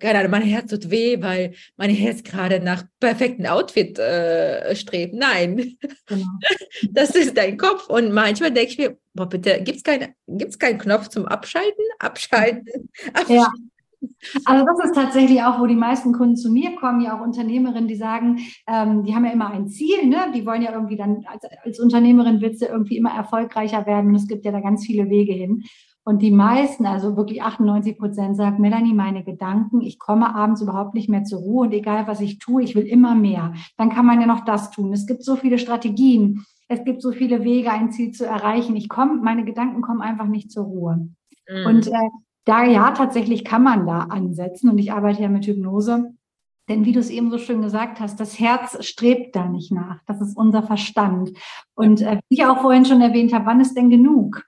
keine 0.00 0.20
Ahnung, 0.20 0.32
mein 0.32 0.42
Herz 0.42 0.70
tut 0.70 0.90
weh, 0.90 1.20
weil 1.20 1.54
mein 1.76 1.90
Herz 1.90 2.22
gerade 2.22 2.60
nach 2.60 2.84
perfekten 3.00 3.46
Outfit 3.46 3.98
äh, 3.98 4.74
strebt. 4.74 5.14
Nein, 5.14 5.76
genau. 6.06 6.26
das 6.90 7.10
ist 7.10 7.36
dein 7.36 7.56
Kopf. 7.56 7.88
Und 7.88 8.12
manchmal 8.12 8.50
denke 8.50 8.72
ich 8.72 8.78
mir, 8.78 8.96
boah, 9.14 9.28
bitte, 9.28 9.62
gibt 9.62 9.78
es 9.78 9.84
keinen 9.84 10.14
gibt's 10.26 10.58
keinen 10.58 10.78
Knopf 10.78 11.08
zum 11.08 11.26
Abschalten? 11.26 11.84
Abschalten, 11.98 12.90
abschalten. 13.12 13.34
Ja. 13.34 13.52
Also 14.44 14.64
das 14.64 14.84
ist 14.84 14.94
tatsächlich 14.94 15.42
auch, 15.42 15.60
wo 15.60 15.66
die 15.66 15.74
meisten 15.74 16.12
Kunden 16.12 16.36
zu 16.36 16.50
mir 16.50 16.76
kommen, 16.76 17.00
ja 17.00 17.18
auch 17.18 17.24
Unternehmerinnen, 17.24 17.88
die 17.88 17.96
sagen, 17.96 18.38
ähm, 18.66 19.02
die 19.02 19.14
haben 19.14 19.24
ja 19.24 19.32
immer 19.32 19.50
ein 19.50 19.68
Ziel, 19.68 20.06
ne? 20.06 20.30
die 20.34 20.46
wollen 20.46 20.62
ja 20.62 20.72
irgendwie 20.72 20.96
dann, 20.96 21.24
als, 21.26 21.44
als 21.64 21.80
Unternehmerin 21.80 22.40
willst 22.40 22.62
du 22.62 22.66
irgendwie 22.66 22.96
immer 22.96 23.10
erfolgreicher 23.10 23.86
werden 23.86 24.10
und 24.10 24.14
es 24.14 24.28
gibt 24.28 24.44
ja 24.44 24.52
da 24.52 24.60
ganz 24.60 24.86
viele 24.86 25.10
Wege 25.10 25.32
hin. 25.32 25.64
Und 26.08 26.22
die 26.22 26.30
meisten, 26.30 26.86
also 26.86 27.18
wirklich 27.18 27.42
98 27.42 27.98
Prozent, 27.98 28.34
sagen, 28.34 28.62
Melanie, 28.62 28.94
meine 28.94 29.24
Gedanken, 29.24 29.82
ich 29.82 29.98
komme 29.98 30.34
abends 30.34 30.62
überhaupt 30.62 30.94
nicht 30.94 31.10
mehr 31.10 31.24
zur 31.24 31.40
Ruhe 31.40 31.66
und 31.66 31.74
egal 31.74 32.06
was 32.06 32.22
ich 32.22 32.38
tue, 32.38 32.62
ich 32.62 32.74
will 32.74 32.86
immer 32.86 33.14
mehr. 33.14 33.52
Dann 33.76 33.90
kann 33.90 34.06
man 34.06 34.18
ja 34.18 34.26
noch 34.26 34.42
das 34.46 34.70
tun. 34.70 34.90
Es 34.94 35.06
gibt 35.06 35.22
so 35.22 35.36
viele 35.36 35.58
Strategien. 35.58 36.46
Es 36.66 36.82
gibt 36.82 37.02
so 37.02 37.12
viele 37.12 37.44
Wege, 37.44 37.70
ein 37.70 37.92
Ziel 37.92 38.12
zu 38.12 38.24
erreichen. 38.24 38.74
Ich 38.74 38.88
komme, 38.88 39.20
meine 39.20 39.44
Gedanken 39.44 39.82
kommen 39.82 40.00
einfach 40.00 40.28
nicht 40.28 40.50
zur 40.50 40.64
Ruhe. 40.64 41.10
Mhm. 41.46 41.66
Und 41.66 41.88
äh, 41.88 42.08
da 42.46 42.64
ja, 42.64 42.90
tatsächlich 42.92 43.44
kann 43.44 43.62
man 43.62 43.86
da 43.86 44.04
ansetzen. 44.04 44.70
Und 44.70 44.78
ich 44.78 44.92
arbeite 44.92 45.20
ja 45.20 45.28
mit 45.28 45.44
Hypnose. 45.44 46.14
Denn 46.70 46.86
wie 46.86 46.92
du 46.92 47.00
es 47.00 47.10
eben 47.10 47.30
so 47.30 47.36
schön 47.36 47.60
gesagt 47.60 48.00
hast, 48.00 48.18
das 48.18 48.40
Herz 48.40 48.82
strebt 48.82 49.36
da 49.36 49.46
nicht 49.46 49.72
nach. 49.72 50.00
Das 50.06 50.22
ist 50.22 50.38
unser 50.38 50.62
Verstand. 50.62 51.32
Und 51.74 52.00
äh, 52.00 52.16
wie 52.30 52.36
ich 52.36 52.46
auch 52.46 52.62
vorhin 52.62 52.86
schon 52.86 53.02
erwähnt 53.02 53.34
habe, 53.34 53.44
wann 53.44 53.60
ist 53.60 53.76
denn 53.76 53.90
genug? 53.90 54.47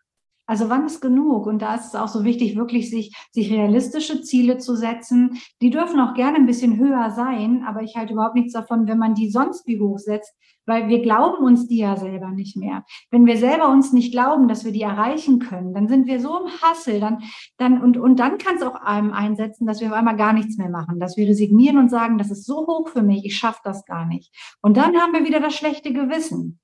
Also 0.50 0.68
wann 0.68 0.84
ist 0.84 1.00
genug? 1.00 1.46
Und 1.46 1.62
da 1.62 1.76
ist 1.76 1.86
es 1.86 1.94
auch 1.94 2.08
so 2.08 2.24
wichtig, 2.24 2.56
wirklich 2.56 2.90
sich, 2.90 3.14
sich 3.30 3.52
realistische 3.52 4.20
Ziele 4.20 4.58
zu 4.58 4.74
setzen. 4.74 5.38
Die 5.62 5.70
dürfen 5.70 6.00
auch 6.00 6.12
gerne 6.14 6.38
ein 6.38 6.46
bisschen 6.46 6.76
höher 6.76 7.12
sein, 7.12 7.62
aber 7.64 7.82
ich 7.82 7.94
halte 7.94 8.14
überhaupt 8.14 8.34
nichts 8.34 8.54
davon, 8.54 8.88
wenn 8.88 8.98
man 8.98 9.14
die 9.14 9.30
sonst 9.30 9.64
wie 9.68 9.78
hoch 9.78 9.98
setzt, 9.98 10.34
weil 10.66 10.88
wir 10.88 11.02
glauben 11.02 11.44
uns 11.44 11.68
die 11.68 11.78
ja 11.78 11.96
selber 11.96 12.32
nicht 12.32 12.56
mehr. 12.56 12.84
Wenn 13.12 13.26
wir 13.26 13.36
selber 13.36 13.68
uns 13.68 13.92
nicht 13.92 14.10
glauben, 14.10 14.48
dass 14.48 14.64
wir 14.64 14.72
die 14.72 14.82
erreichen 14.82 15.38
können, 15.38 15.72
dann 15.72 15.86
sind 15.86 16.08
wir 16.08 16.18
so 16.18 16.40
im 16.40 16.48
Hassel, 16.60 16.98
dann, 16.98 17.22
dann, 17.56 17.80
und, 17.80 17.96
und 17.96 18.18
dann 18.18 18.36
kann 18.38 18.56
es 18.56 18.62
auch 18.62 18.74
einem 18.74 19.12
einsetzen, 19.12 19.68
dass 19.68 19.80
wir 19.80 19.86
auf 19.86 19.94
einmal 19.94 20.16
gar 20.16 20.32
nichts 20.32 20.58
mehr 20.58 20.68
machen, 20.68 20.98
dass 20.98 21.16
wir 21.16 21.28
resignieren 21.28 21.78
und 21.78 21.90
sagen, 21.90 22.18
das 22.18 22.32
ist 22.32 22.44
so 22.44 22.66
hoch 22.66 22.88
für 22.88 23.02
mich, 23.02 23.24
ich 23.24 23.36
schaffe 23.36 23.60
das 23.62 23.84
gar 23.84 24.04
nicht. 24.04 24.34
Und 24.62 24.76
dann 24.76 24.96
haben 24.96 25.12
wir 25.12 25.24
wieder 25.24 25.38
das 25.38 25.54
schlechte 25.54 25.92
Gewissen. 25.92 26.58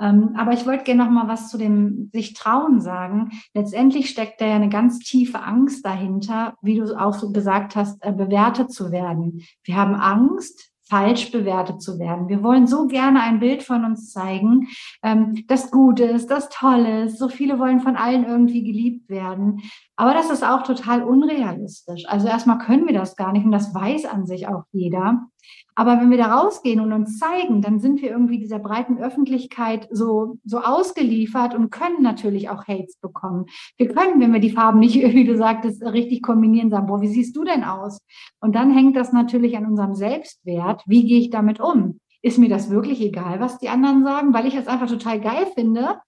Ähm, 0.00 0.34
aber 0.36 0.52
ich 0.52 0.66
wollte 0.66 0.84
gerne 0.84 1.04
noch 1.04 1.10
mal 1.10 1.28
was 1.28 1.50
zu 1.50 1.58
dem 1.58 2.10
sich 2.12 2.34
trauen 2.34 2.80
sagen. 2.80 3.30
Letztendlich 3.54 4.10
steckt 4.10 4.40
da 4.40 4.46
ja 4.46 4.56
eine 4.56 4.68
ganz 4.68 4.98
tiefe 4.98 5.40
Angst 5.40 5.84
dahinter, 5.84 6.54
wie 6.62 6.76
du 6.76 6.98
auch 6.98 7.14
so 7.14 7.32
gesagt 7.32 7.76
hast, 7.76 8.04
äh, 8.04 8.12
bewertet 8.12 8.72
zu 8.72 8.92
werden. 8.92 9.42
Wir 9.64 9.76
haben 9.76 9.94
Angst, 9.94 10.72
falsch 10.88 11.32
bewertet 11.32 11.82
zu 11.82 11.98
werden. 11.98 12.28
Wir 12.28 12.42
wollen 12.42 12.66
so 12.66 12.86
gerne 12.86 13.20
ein 13.20 13.40
Bild 13.40 13.62
von 13.62 13.84
uns 13.84 14.12
zeigen, 14.12 14.68
ähm, 15.02 15.44
das 15.48 15.70
gut 15.70 16.00
ist, 16.00 16.30
das 16.30 16.48
toll 16.48 16.86
ist. 16.86 17.18
So 17.18 17.28
viele 17.28 17.58
wollen 17.58 17.80
von 17.80 17.96
allen 17.96 18.24
irgendwie 18.24 18.62
geliebt 18.62 19.08
werden. 19.08 19.62
Aber 19.96 20.12
das 20.12 20.30
ist 20.30 20.44
auch 20.44 20.62
total 20.62 21.02
unrealistisch. 21.02 22.04
Also 22.06 22.28
erstmal 22.28 22.58
können 22.58 22.86
wir 22.86 22.92
das 22.92 23.16
gar 23.16 23.32
nicht 23.32 23.46
und 23.46 23.52
das 23.52 23.74
weiß 23.74 24.04
an 24.04 24.26
sich 24.26 24.46
auch 24.46 24.64
jeder. 24.70 25.26
Aber 25.74 26.00
wenn 26.00 26.10
wir 26.10 26.18
da 26.18 26.34
rausgehen 26.34 26.80
und 26.80 26.92
uns 26.92 27.18
zeigen, 27.18 27.62
dann 27.62 27.80
sind 27.80 28.02
wir 28.02 28.10
irgendwie 28.10 28.38
dieser 28.38 28.58
breiten 28.58 28.98
Öffentlichkeit 28.98 29.88
so, 29.90 30.38
so 30.44 30.60
ausgeliefert 30.60 31.54
und 31.54 31.70
können 31.70 32.02
natürlich 32.02 32.50
auch 32.50 32.66
Hates 32.66 32.98
bekommen. 32.98 33.46
Wir 33.76 33.88
können, 33.88 34.20
wenn 34.20 34.32
wir 34.32 34.40
die 34.40 34.50
Farben 34.50 34.80
nicht, 34.80 34.94
wie 35.14 35.24
du 35.24 35.36
sagtest, 35.36 35.82
richtig 35.82 36.22
kombinieren, 36.22 36.70
sagen, 36.70 36.86
boah, 36.86 37.00
wie 37.00 37.08
siehst 37.08 37.36
du 37.36 37.44
denn 37.44 37.64
aus? 37.64 37.98
Und 38.40 38.54
dann 38.54 38.72
hängt 38.72 38.96
das 38.96 39.12
natürlich 39.12 39.56
an 39.56 39.66
unserem 39.66 39.94
Selbstwert. 39.94 40.82
Wie 40.86 41.06
gehe 41.06 41.20
ich 41.20 41.30
damit 41.30 41.60
um? 41.60 42.00
Ist 42.22 42.38
mir 42.38 42.48
das 42.48 42.70
wirklich 42.70 43.00
egal, 43.00 43.40
was 43.40 43.58
die 43.58 43.68
anderen 43.68 44.02
sagen? 44.02 44.34
Weil 44.34 44.46
ich 44.46 44.56
es 44.56 44.66
einfach 44.66 44.88
total 44.88 45.20
geil 45.20 45.46
finde. 45.54 46.00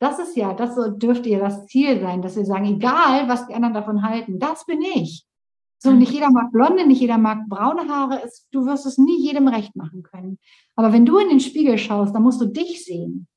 Das 0.00 0.18
ist 0.18 0.34
ja, 0.34 0.54
das 0.54 0.76
dürfte 0.96 1.28
ja 1.28 1.38
das 1.38 1.66
Ziel 1.66 2.00
sein, 2.00 2.22
dass 2.22 2.34
wir 2.34 2.46
sagen, 2.46 2.64
egal, 2.64 3.28
was 3.28 3.46
die 3.46 3.54
anderen 3.54 3.74
davon 3.74 4.02
halten, 4.02 4.38
das 4.38 4.64
bin 4.64 4.80
ich. 4.80 5.26
So, 5.82 5.92
nicht 5.92 6.12
jeder 6.12 6.30
mag 6.30 6.52
blonde, 6.52 6.86
nicht 6.86 7.00
jeder 7.00 7.18
mag 7.18 7.48
braune 7.48 7.88
Haare. 7.88 8.22
Es, 8.24 8.46
du 8.50 8.66
wirst 8.66 8.86
es 8.86 8.98
nie 8.98 9.18
jedem 9.18 9.48
recht 9.48 9.76
machen 9.76 10.02
können. 10.02 10.38
Aber 10.74 10.92
wenn 10.92 11.06
du 11.06 11.18
in 11.18 11.28
den 11.28 11.40
Spiegel 11.40 11.78
schaust, 11.78 12.14
dann 12.14 12.22
musst 12.22 12.40
du 12.40 12.46
dich 12.46 12.84
sehen. 12.84 13.28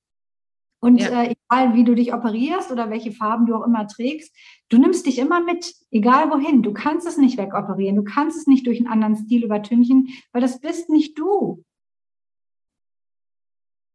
Und 0.82 1.00
ja. 1.00 1.24
äh, 1.24 1.36
egal, 1.50 1.74
wie 1.74 1.86
du 1.86 1.96
dich 1.96 2.14
operierst 2.14 2.70
oder 2.72 2.90
welche 2.90 3.14
Farben 3.14 3.46
du 3.46 3.56
auch 3.56 3.66
immer 3.66 3.88
trägst, 3.88 4.36
du 4.68 4.78
nimmst 4.78 5.06
dich 5.06 5.20
immer 5.20 5.42
mit, 5.42 5.74
egal 5.92 6.30
wohin. 6.32 6.62
Du 6.64 6.74
kannst 6.74 7.08
es 7.08 7.18
nicht 7.18 7.38
wegoperieren. 7.38 7.96
Du 7.96 8.04
kannst 8.04 8.38
es 8.38 8.48
nicht 8.48 8.68
durch 8.68 8.80
einen 8.80 8.88
anderen 8.88 9.16
Stil 9.16 9.46
übertünchen, 9.46 10.10
weil 10.34 10.42
das 10.42 10.60
bist 10.60 10.90
nicht 10.90 11.18
du. 11.18 11.64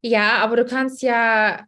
Ja, 0.02 0.38
aber 0.38 0.56
du 0.56 0.64
kannst 0.64 1.02
ja 1.02 1.66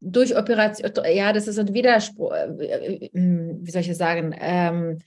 durch 0.00 0.36
Operation, 0.36 0.90
ja, 1.12 1.32
das 1.32 1.48
ist 1.48 1.58
ein 1.58 1.74
Widerspruch, 1.74 2.32
äh, 2.32 2.46
äh, 2.64 3.06
äh, 3.06 3.10
wie 3.12 3.70
soll 3.70 3.82
ich 3.82 3.88
das 3.88 3.98
sagen? 3.98 4.34
Ähm, 4.38 4.98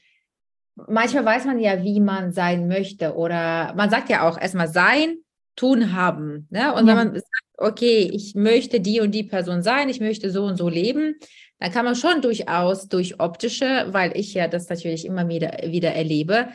manchmal 0.75 1.25
weiß 1.25 1.45
man 1.45 1.59
ja, 1.59 1.81
wie 1.83 1.99
man 1.99 2.31
sein 2.33 2.67
möchte 2.67 3.15
oder 3.15 3.73
man 3.75 3.89
sagt 3.89 4.09
ja 4.09 4.27
auch 4.27 4.39
erstmal 4.39 4.67
sein, 4.67 5.17
tun, 5.55 5.93
haben. 5.93 6.47
Ne? 6.49 6.73
Und 6.73 6.87
ja. 6.87 6.95
wenn 6.95 7.07
man 7.07 7.13
sagt, 7.13 7.27
okay, 7.57 8.09
ich 8.11 8.35
möchte 8.35 8.79
die 8.79 9.01
und 9.01 9.11
die 9.11 9.23
Person 9.23 9.61
sein, 9.61 9.89
ich 9.89 9.99
möchte 9.99 10.31
so 10.31 10.45
und 10.45 10.57
so 10.57 10.69
leben, 10.69 11.15
dann 11.59 11.71
kann 11.71 11.85
man 11.85 11.95
schon 11.95 12.21
durchaus 12.21 12.87
durch 12.87 13.19
optische, 13.19 13.87
weil 13.91 14.17
ich 14.17 14.33
ja 14.33 14.47
das 14.47 14.69
natürlich 14.69 15.05
immer 15.05 15.27
wieder, 15.27 15.59
wieder 15.65 15.91
erlebe, 15.91 16.47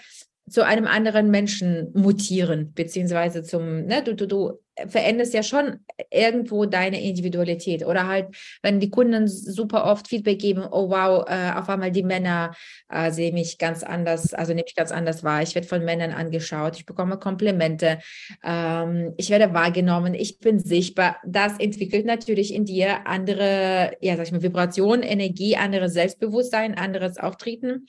zu 0.49 0.65
einem 0.65 0.87
anderen 0.87 1.31
Menschen 1.31 1.91
mutieren, 1.95 2.73
beziehungsweise 2.75 3.43
zum, 3.43 3.85
ne, 3.85 4.03
du, 4.03 4.15
du, 4.15 4.27
du 4.27 4.59
veränderst 4.89 5.35
ja 5.35 5.43
schon 5.43 5.81
irgendwo 6.11 6.67
deine 6.67 7.03
Individualität. 7.03 7.85
Oder 7.85 8.07
halt, 8.07 8.29
wenn 8.63 8.81
die 8.81 8.91
Kunden 8.91 9.27
super 9.29 9.85
oft 9.85 10.09
Feedback 10.09 10.39
geben, 10.39 10.65
oh 10.71 10.91
wow, 10.91 11.25
äh, 11.29 11.53
auf 11.59 11.69
einmal 11.69 11.91
die 11.91 12.03
Männer 12.03 12.55
äh, 12.89 13.11
sehen 13.11 13.35
mich 13.35 13.59
ganz 13.59 13.83
anders, 13.83 14.35
also 14.35 14.53
nehme 14.53 14.67
ich 14.67 14.75
ganz 14.75 14.93
anders 14.93 15.25
wahr. 15.25 15.43
Ich 15.43 15.55
werde 15.55 15.67
von 15.67 15.85
Männern 15.85 16.13
angeschaut, 16.13 16.77
ich 16.77 16.87
bekomme 16.87 17.19
Komplimente, 17.19 17.99
ähm, 18.45 19.15
ich 19.17 19.31
werde 19.31 19.55
wahrgenommen, 19.55 20.15
ich 20.15 20.39
bin 20.39 20.59
sichtbar. 20.59 21.17
Das 21.27 21.59
entwickelt 21.59 22.07
natürlich 22.07 22.53
in 22.53 22.65
dir 22.65 23.07
andere, 23.07 23.97
ja, 24.01 24.17
sag 24.17 24.27
ich 24.27 24.33
mal, 24.33 24.43
Vibrationen, 24.43 25.03
Energie, 25.03 25.57
anderes 25.57 25.95
Selbstbewusstsein, 25.95 26.77
anderes 26.77 27.19
Auftreten. 27.19 27.87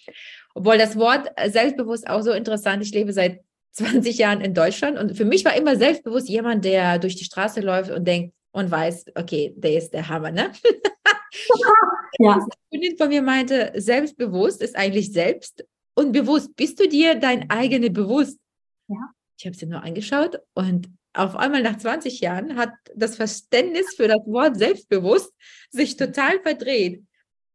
Obwohl 0.53 0.77
das 0.77 0.97
Wort 0.97 1.29
selbstbewusst 1.47 2.09
auch 2.09 2.21
so 2.21 2.31
interessant, 2.31 2.83
ich 2.83 2.91
lebe 2.91 3.13
seit 3.13 3.41
20 3.71 4.17
Jahren 4.17 4.41
in 4.41 4.53
Deutschland 4.53 4.97
und 4.97 5.15
für 5.15 5.25
mich 5.25 5.45
war 5.45 5.55
immer 5.55 5.75
selbstbewusst 5.75 6.29
jemand, 6.29 6.65
der 6.65 6.99
durch 6.99 7.15
die 7.15 7.25
Straße 7.25 7.61
läuft 7.61 7.91
und 7.91 8.05
denkt 8.05 8.33
und 8.51 8.71
weiß, 8.71 9.05
okay, 9.15 9.53
der 9.55 9.77
ist 9.77 9.91
der 9.91 10.07
Hammer, 10.07 10.31
ne? 10.31 10.51
ja. 12.19 12.33
Eine 12.33 12.47
Kundin 12.71 12.97
von 12.97 13.09
mir 13.09 13.21
meinte, 13.21 13.71
selbstbewusst 13.75 14.61
ist 14.61 14.75
eigentlich 14.75 15.11
selbst 15.11 15.65
und 15.93 16.11
bewusst. 16.11 16.55
Bist 16.55 16.79
du 16.79 16.87
dir 16.87 17.15
dein 17.15 17.49
eigenes 17.49 17.93
bewusst? 17.93 18.39
Ja. 18.87 19.13
Ich 19.37 19.45
habe 19.45 19.55
sie 19.55 19.67
nur 19.67 19.83
angeschaut 19.83 20.39
und 20.55 20.89
auf 21.13 21.35
einmal 21.35 21.61
nach 21.61 21.77
20 21.77 22.19
Jahren 22.19 22.55
hat 22.55 22.73
das 22.95 23.15
Verständnis 23.15 23.95
für 23.95 24.07
das 24.07 24.25
Wort 24.25 24.57
selbstbewusst 24.57 25.33
sich 25.69 25.97
total 25.97 26.39
verdreht. 26.41 27.03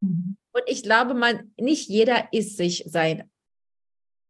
Mhm. 0.00 0.36
Und 0.52 0.62
ich 0.66 0.82
glaube, 0.82 1.14
man, 1.14 1.52
nicht 1.56 1.88
jeder 1.88 2.28
ist 2.32 2.56
sich 2.56 2.84
sein 2.86 3.30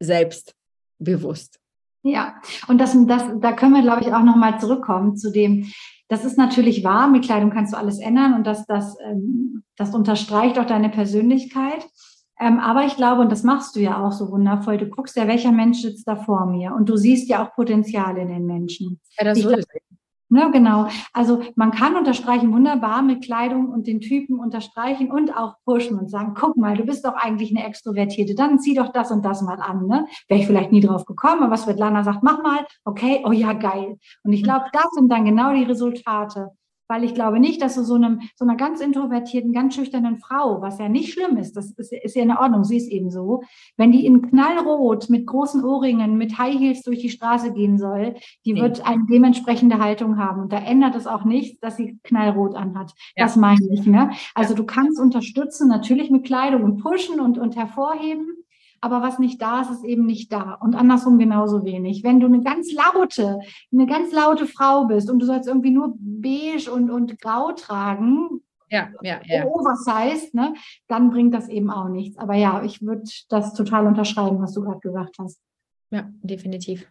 selbst 0.01 0.55
bewusst. 0.99 1.59
Ja, 2.03 2.35
und 2.69 2.79
das, 2.81 2.97
das, 3.07 3.25
da 3.41 3.53
können 3.53 3.75
wir, 3.75 3.83
glaube 3.83 4.03
ich, 4.03 4.13
auch 4.13 4.23
nochmal 4.23 4.59
zurückkommen 4.61 5.17
zu 5.17 5.31
dem, 5.31 5.73
das 6.09 6.25
ist 6.25 6.37
natürlich 6.37 6.85
wahr, 6.85 7.09
mit 7.09 7.25
Kleidung 7.25 7.51
kannst 7.51 7.73
du 7.73 7.79
alles 7.79 7.99
ändern 7.99 8.35
und 8.35 8.47
das, 8.47 8.67
das, 8.67 8.97
ähm, 9.05 9.63
das 9.77 9.95
unterstreicht 9.95 10.59
auch 10.59 10.67
deine 10.67 10.91
Persönlichkeit. 10.91 11.87
Ähm, 12.41 12.59
aber 12.59 12.85
ich 12.85 12.97
glaube, 12.97 13.21
und 13.21 13.31
das 13.31 13.45
machst 13.45 13.77
du 13.77 13.81
ja 13.81 14.05
auch 14.05 14.13
so 14.13 14.31
wundervoll, 14.31 14.79
du 14.79 14.89
guckst 14.89 15.17
ja, 15.17 15.29
welcher 15.29 15.53
Mensch 15.53 15.81
sitzt 15.81 16.09
da 16.09 16.17
vor 16.17 16.47
mir 16.47 16.75
und 16.75 16.89
du 16.89 16.97
siehst 16.97 17.29
ja 17.29 17.45
auch 17.45 17.55
Potenzial 17.55 18.19
in 18.19 18.29
den 18.29 18.47
Menschen. 18.47 19.01
Ja, 19.19 19.25
das 19.25 19.39
ich 19.39 19.47
glaub, 19.47 19.61
Ne, 20.33 20.51
genau. 20.51 20.89
Also 21.13 21.43
man 21.57 21.73
kann 21.73 21.95
unterstreichen 21.95 22.55
wunderbar 22.55 23.03
mit 23.03 23.23
Kleidung 23.23 23.69
und 23.69 23.87
den 23.87 24.01
Typen 24.01 24.41
unterstreichen 24.41 25.13
und 25.13 25.37
auch 25.37 25.57
pushen 25.67 25.99
und 25.99 26.09
sagen, 26.09 26.33
guck 26.35 26.57
mal, 26.57 26.75
du 26.75 26.87
bist 26.87 27.05
doch 27.05 27.13
eigentlich 27.13 27.55
eine 27.55 27.67
Extrovertierte, 27.67 28.35
dann 28.35 28.59
zieh 28.59 28.73
doch 28.73 28.93
das 28.95 29.11
und 29.11 29.27
das 29.27 29.43
mal 29.43 29.61
an. 29.61 29.87
Ne? 29.87 30.07
Wäre 30.29 30.41
ich 30.41 30.47
vielleicht 30.47 30.73
nie 30.73 30.81
drauf 30.81 31.05
gekommen, 31.05 31.43
aber 31.43 31.59
Svetlana 31.59 32.03
sagt, 32.03 32.23
mach 32.23 32.43
mal, 32.43 32.65
okay, 32.87 33.23
oh 33.27 33.33
ja, 33.33 33.53
geil. 33.53 33.99
Und 34.25 34.33
ich 34.33 34.43
glaube, 34.43 34.65
das 34.73 34.87
sind 34.95 35.13
dann 35.13 35.27
genau 35.27 35.53
die 35.53 35.65
Resultate 35.65 36.49
weil 36.93 37.05
ich 37.05 37.15
glaube 37.15 37.41
nicht, 37.41 37.63
dass 37.63 37.75
du 37.75 37.85
so, 37.85 37.95
einem, 37.95 38.21
so 38.37 38.45
einer 38.45 38.55
ganz 38.55 38.83
introvertierten, 38.83 39.55
ganz 39.55 39.75
schüchternen 39.75 40.19
Frau, 40.19 40.61
was 40.61 40.79
ja 40.79 40.91
nicht 40.91 41.15
schlimm 41.15 41.39
ist, 41.39 41.57
das 41.57 41.71
ist, 41.71 41.91
ist 41.91 42.15
ja 42.15 42.23
in 42.23 42.31
Ordnung, 42.31 42.65
sie 42.65 42.77
ist 42.77 42.91
eben 42.91 43.11
so, 43.11 43.43
wenn 43.79 43.93
die 43.93 44.05
in 44.05 44.21
knallrot 44.21 45.09
mit 45.09 45.27
großen 45.27 45.65
Ohrringen, 45.65 46.19
mit 46.19 46.37
High 46.37 46.59
Heels 46.59 46.83
durch 46.83 46.99
die 46.99 47.09
Straße 47.09 47.55
gehen 47.55 47.79
soll, 47.79 48.15
die 48.45 48.53
nee. 48.53 48.61
wird 48.61 48.87
eine 48.87 49.05
dementsprechende 49.11 49.79
Haltung 49.79 50.19
haben. 50.19 50.43
Und 50.43 50.53
da 50.53 50.59
ändert 50.59 50.95
es 50.95 51.07
auch 51.07 51.25
nichts, 51.25 51.61
dass 51.61 51.79
sie 51.79 51.99
knallrot 52.03 52.57
anhat. 52.57 52.93
Ja. 53.17 53.25
Das 53.25 53.37
meine 53.37 53.67
ich. 53.73 53.87
Ne? 53.87 54.11
Also 54.35 54.55
du 54.55 54.65
kannst 54.65 55.01
unterstützen, 55.01 55.69
natürlich 55.69 56.11
mit 56.11 56.27
Kleidung 56.27 56.63
und 56.63 56.83
pushen 56.83 57.21
und, 57.21 57.39
und 57.39 57.57
hervorheben 57.57 58.32
aber 58.83 59.01
was 59.01 59.19
nicht 59.21 59.41
da 59.41 59.63
ist, 59.63 59.71
ist 59.71 59.85
eben 59.85 60.05
nicht 60.05 60.33
da. 60.33 60.55
Und 60.55 60.75
andersrum 60.75 61.19
genauso 61.19 61.65
wenig. 61.65 62.03
Wenn 62.03 62.19
du 62.19 62.27
eine 62.27 62.43
ganz 62.43 62.73
laute, 62.73 63.39
eine 63.73 63.87
ganz 63.87 64.13
laute 64.13 64.47
Frau 64.47 64.87
bist 64.87 65.09
und 65.09 65.21
du 65.21 65.27
sollst 65.27 65.49
irgendwie 65.49 65.71
nur 65.71 65.95
beige 65.99 66.71
und, 66.71 66.91
und 66.91 67.21
grau 67.21 67.53
tragen, 67.53 68.43
ja, 68.69 68.89
ja, 69.03 69.21
ja. 69.25 69.45
Oversized, 69.47 70.35
ne, 70.35 70.55
dann 70.89 71.11
bringt 71.11 71.33
das 71.33 71.49
eben 71.49 71.71
auch 71.71 71.89
nichts. 71.89 72.19
Aber 72.19 72.35
ja, 72.35 72.65
ich 72.65 72.83
würde 72.83 73.05
das 73.29 73.55
total 73.55 73.87
unterschreiben, 73.87 74.43
was 74.43 74.53
du 74.53 74.63
gerade 74.63 74.81
gesagt 74.81 75.17
hast. 75.21 75.39
Ja, 75.91 76.11
definitiv. 76.23 76.91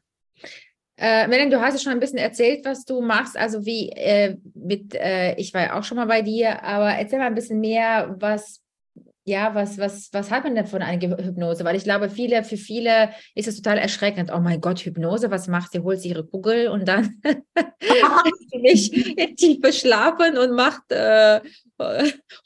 Äh, 0.96 1.28
Melanie, 1.28 1.52
du 1.52 1.60
hast 1.60 1.74
ja 1.74 1.80
schon 1.80 1.94
ein 1.94 2.00
bisschen 2.00 2.20
erzählt, 2.20 2.64
was 2.64 2.86
du 2.86 3.02
machst, 3.02 3.36
also 3.36 3.66
wie 3.66 3.90
äh, 3.90 4.38
mit, 4.54 4.94
äh, 4.94 5.34
ich 5.36 5.54
war 5.54 5.62
ja 5.62 5.80
auch 5.80 5.84
schon 5.84 5.98
mal 5.98 6.06
bei 6.06 6.22
dir, 6.22 6.64
aber 6.64 6.92
erzähl 6.92 7.20
mal 7.20 7.26
ein 7.26 7.36
bisschen 7.36 7.60
mehr, 7.60 8.16
was 8.20 8.61
ja, 9.24 9.54
was, 9.54 9.78
was, 9.78 10.10
was 10.14 10.32
hat 10.32 10.44
man 10.44 10.56
denn 10.56 10.66
von 10.66 10.82
einer 10.82 11.00
Hypnose? 11.00 11.64
Weil 11.64 11.76
ich 11.76 11.84
glaube, 11.84 12.10
viele, 12.10 12.44
für 12.44 12.58
viele 12.58 13.12
ist 13.36 13.48
es 13.48 13.56
total 13.58 13.78
erschreckend. 13.78 14.32
Oh 14.34 14.40
mein 14.40 14.62
Gott, 14.62 14.80
Hypnose, 14.80 15.30
was 15.30 15.48
macht 15.48 15.72
sie? 15.72 15.82
Holt 15.82 16.02
sie 16.02 16.10
ihre 16.10 16.26
Kugel 16.26 16.70
und 16.70 16.88
dann 16.88 17.22
nicht 18.54 18.94
in 18.94 19.36
tiefe 19.36 19.74
Schlafen 19.74 20.38
und 20.38 20.56
macht 20.56 20.92
äh, 20.92 21.40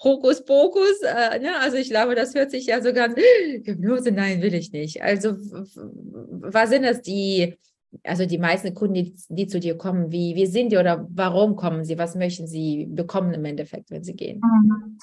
Hokuspokus. 0.03 1.01
Äh, 1.03 1.39
ne? 1.39 1.57
Also 1.61 1.77
ich 1.77 1.89
glaube, 1.89 2.13
das 2.13 2.35
hört 2.35 2.51
sich 2.51 2.65
ja 2.65 2.81
so 2.81 2.91
ganz, 2.91 3.15
Hypnose, 3.63 4.11
nein, 4.11 4.41
will 4.41 4.53
ich 4.53 4.73
nicht. 4.73 5.01
Also 5.01 5.31
was 5.31 6.69
sind 6.69 6.83
das 6.83 7.01
die, 7.01 7.55
also 8.03 8.25
die 8.25 8.37
meisten 8.37 8.73
Kunden, 8.73 8.95
die, 8.95 9.15
die 9.29 9.47
zu 9.47 9.61
dir 9.61 9.77
kommen, 9.77 10.11
wie, 10.11 10.35
wie 10.35 10.45
sind 10.45 10.73
die 10.73 10.77
oder 10.77 11.07
warum 11.09 11.55
kommen 11.55 11.85
sie? 11.85 11.97
Was 11.97 12.15
möchten 12.15 12.47
sie 12.47 12.87
bekommen 12.89 13.33
im 13.33 13.45
Endeffekt, 13.45 13.91
wenn 13.91 14.03
sie 14.03 14.15
gehen? 14.15 14.41
Mhm. 14.43 14.97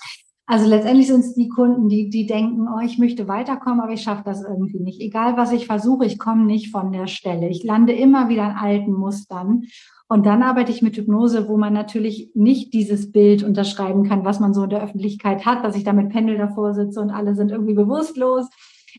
Also 0.53 0.69
letztendlich 0.69 1.07
sind 1.07 1.21
es 1.21 1.33
die 1.33 1.49
Kunden, 1.49 1.89
die, 1.89 2.11
die 2.11 2.27
denken, 2.27 2.69
oh, 2.69 2.81
ich 2.85 2.99
möchte 2.99 3.27
weiterkommen, 3.27 3.81
aber 3.81 3.95
ich 3.95 4.03
schaffe 4.03 4.25
das 4.27 4.43
irgendwie 4.43 4.81
nicht. 4.81 5.01
Egal, 5.01 5.39
was 5.39 5.51
ich 5.51 5.65
versuche, 5.65 6.05
ich 6.05 6.19
komme 6.19 6.45
nicht 6.45 6.71
von 6.71 6.93
der 6.93 7.07
Stelle. 7.07 7.49
Ich 7.49 7.65
lande 7.65 7.95
immer 7.95 8.29
wieder 8.29 8.45
in 8.45 8.57
alten 8.57 8.93
Mustern. 8.93 9.63
Und 10.09 10.27
dann 10.27 10.43
arbeite 10.43 10.71
ich 10.71 10.83
mit 10.83 10.95
Hypnose, 10.99 11.49
wo 11.49 11.57
man 11.57 11.73
natürlich 11.73 12.33
nicht 12.35 12.75
dieses 12.75 13.13
Bild 13.13 13.43
unterschreiben 13.43 14.07
kann, 14.07 14.27
was 14.27 14.41
man 14.41 14.53
so 14.53 14.65
in 14.65 14.69
der 14.69 14.83
Öffentlichkeit 14.83 15.47
hat, 15.47 15.65
dass 15.65 15.75
ich 15.75 15.85
da 15.85 15.95
mit 15.95 16.11
Pendel 16.11 16.37
davor 16.37 16.75
sitze 16.75 17.01
und 17.01 17.09
alle 17.09 17.35
sind 17.35 17.51
irgendwie 17.51 17.73
bewusstlos. 17.73 18.51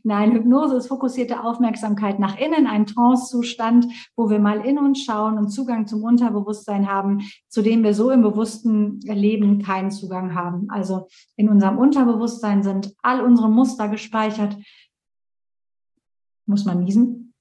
Nein, 0.05 0.33
Hypnose 0.33 0.75
ist 0.75 0.87
fokussierte 0.87 1.43
Aufmerksamkeit 1.45 2.19
nach 2.19 2.37
innen, 2.37 2.67
ein 2.67 2.85
Trance-Zustand, 2.85 3.87
wo 4.17 4.29
wir 4.29 4.39
mal 4.39 4.59
in 4.65 4.77
uns 4.77 5.05
schauen 5.05 5.37
und 5.37 5.49
Zugang 5.49 5.87
zum 5.87 6.03
Unterbewusstsein 6.03 6.89
haben, 6.89 7.21
zu 7.47 7.61
dem 7.61 7.83
wir 7.83 7.93
so 7.93 8.11
im 8.11 8.21
bewussten 8.21 8.99
Leben 8.99 9.61
keinen 9.61 9.91
Zugang 9.91 10.35
haben. 10.35 10.67
Also 10.69 11.07
in 11.37 11.47
unserem 11.47 11.77
Unterbewusstsein 11.77 12.63
sind 12.63 12.93
all 13.01 13.21
unsere 13.21 13.49
Muster 13.49 13.87
gespeichert. 13.87 14.57
Muss 16.45 16.65
man 16.65 16.83
niesen? 16.83 17.33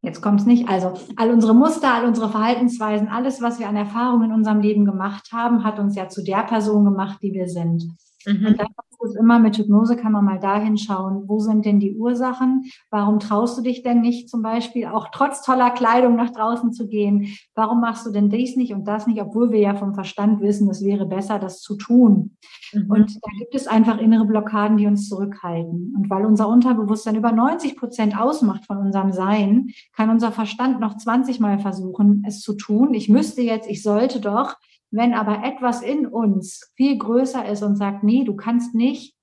Jetzt 0.00 0.22
kommt 0.22 0.40
es 0.40 0.46
nicht. 0.46 0.68
Also 0.68 0.94
all 1.16 1.30
unsere 1.30 1.54
Muster, 1.54 1.92
all 1.92 2.06
unsere 2.06 2.30
Verhaltensweisen, 2.30 3.08
alles, 3.08 3.42
was 3.42 3.58
wir 3.58 3.68
an 3.68 3.76
Erfahrungen 3.76 4.30
in 4.30 4.36
unserem 4.36 4.60
Leben 4.60 4.86
gemacht 4.86 5.30
haben, 5.32 5.62
hat 5.62 5.78
uns 5.78 5.94
ja 5.94 6.08
zu 6.08 6.22
der 6.24 6.42
Person 6.44 6.86
gemacht, 6.86 7.18
die 7.22 7.34
wir 7.34 7.48
sind. 7.48 7.84
Mhm. 8.26 8.46
Und 8.46 8.60
dann 8.60 8.68
ist 9.04 9.16
immer 9.16 9.38
mit 9.38 9.56
Hypnose 9.56 9.96
kann 9.96 10.12
man 10.12 10.24
mal 10.24 10.40
dahin 10.40 10.76
schauen, 10.76 11.24
wo 11.26 11.38
sind 11.38 11.64
denn 11.64 11.80
die 11.80 11.96
Ursachen? 11.96 12.64
Warum 12.90 13.18
traust 13.18 13.58
du 13.58 13.62
dich 13.62 13.82
denn 13.82 14.00
nicht 14.00 14.28
zum 14.28 14.42
Beispiel 14.42 14.86
auch 14.86 15.08
trotz 15.12 15.42
toller 15.42 15.70
Kleidung 15.70 16.16
nach 16.16 16.30
draußen 16.30 16.72
zu 16.72 16.88
gehen? 16.88 17.28
Warum 17.54 17.80
machst 17.80 18.06
du 18.06 18.10
denn 18.10 18.30
dies 18.30 18.56
nicht 18.56 18.72
und 18.72 18.88
das 18.88 19.06
nicht, 19.06 19.20
obwohl 19.20 19.50
wir 19.50 19.60
ja 19.60 19.74
vom 19.74 19.94
Verstand 19.94 20.40
wissen, 20.40 20.68
es 20.70 20.84
wäre 20.84 21.06
besser, 21.06 21.38
das 21.38 21.60
zu 21.60 21.76
tun? 21.76 22.36
Mhm. 22.72 22.90
Und 22.90 23.14
da 23.16 23.30
gibt 23.38 23.54
es 23.54 23.66
einfach 23.66 23.98
innere 23.98 24.24
Blockaden, 24.24 24.76
die 24.76 24.86
uns 24.86 25.08
zurückhalten. 25.08 25.94
Und 25.96 26.10
weil 26.10 26.24
unser 26.24 26.48
Unterbewusstsein 26.48 27.16
über 27.16 27.32
90 27.32 27.76
Prozent 27.76 28.18
ausmacht 28.18 28.66
von 28.66 28.78
unserem 28.78 29.12
Sein, 29.12 29.68
kann 29.96 30.10
unser 30.10 30.32
Verstand 30.32 30.80
noch 30.80 30.96
20 30.96 31.40
Mal 31.40 31.58
versuchen, 31.58 32.24
es 32.26 32.40
zu 32.40 32.54
tun. 32.54 32.94
Ich 32.94 33.08
müsste 33.08 33.42
jetzt, 33.42 33.68
ich 33.68 33.82
sollte 33.82 34.20
doch. 34.20 34.56
Wenn 34.94 35.12
aber 35.12 35.44
etwas 35.44 35.82
in 35.82 36.06
uns 36.06 36.72
viel 36.76 36.96
größer 36.96 37.46
ist 37.46 37.62
und 37.62 37.76
sagt, 37.76 38.04
nee, 38.04 38.22
du 38.22 38.36
kannst 38.36 38.74
nicht, 38.74 39.14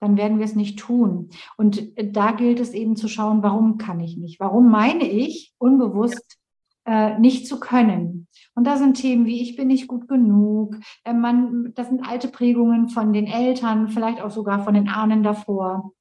dann 0.00 0.16
werden 0.18 0.38
wir 0.38 0.44
es 0.44 0.54
nicht 0.54 0.78
tun. 0.78 1.30
Und 1.56 1.92
da 1.96 2.32
gilt 2.32 2.60
es 2.60 2.72
eben 2.72 2.96
zu 2.96 3.08
schauen, 3.08 3.42
warum 3.42 3.78
kann 3.78 3.98
ich 4.00 4.18
nicht? 4.18 4.40
Warum 4.40 4.70
meine 4.70 5.08
ich 5.08 5.54
unbewusst 5.58 6.38
äh, 6.84 7.18
nicht 7.18 7.46
zu 7.46 7.58
können? 7.58 8.28
Und 8.54 8.66
da 8.66 8.76
sind 8.76 9.00
Themen 9.00 9.24
wie 9.24 9.40
ich 9.40 9.56
bin 9.56 9.68
nicht 9.68 9.88
gut 9.88 10.06
genug. 10.06 10.76
Äh, 11.04 11.14
man, 11.14 11.72
das 11.74 11.88
sind 11.88 12.06
alte 12.06 12.28
Prägungen 12.28 12.90
von 12.90 13.14
den 13.14 13.26
Eltern, 13.26 13.88
vielleicht 13.88 14.20
auch 14.20 14.30
sogar 14.30 14.64
von 14.64 14.74
den 14.74 14.88
Ahnen 14.88 15.22
davor 15.22 15.92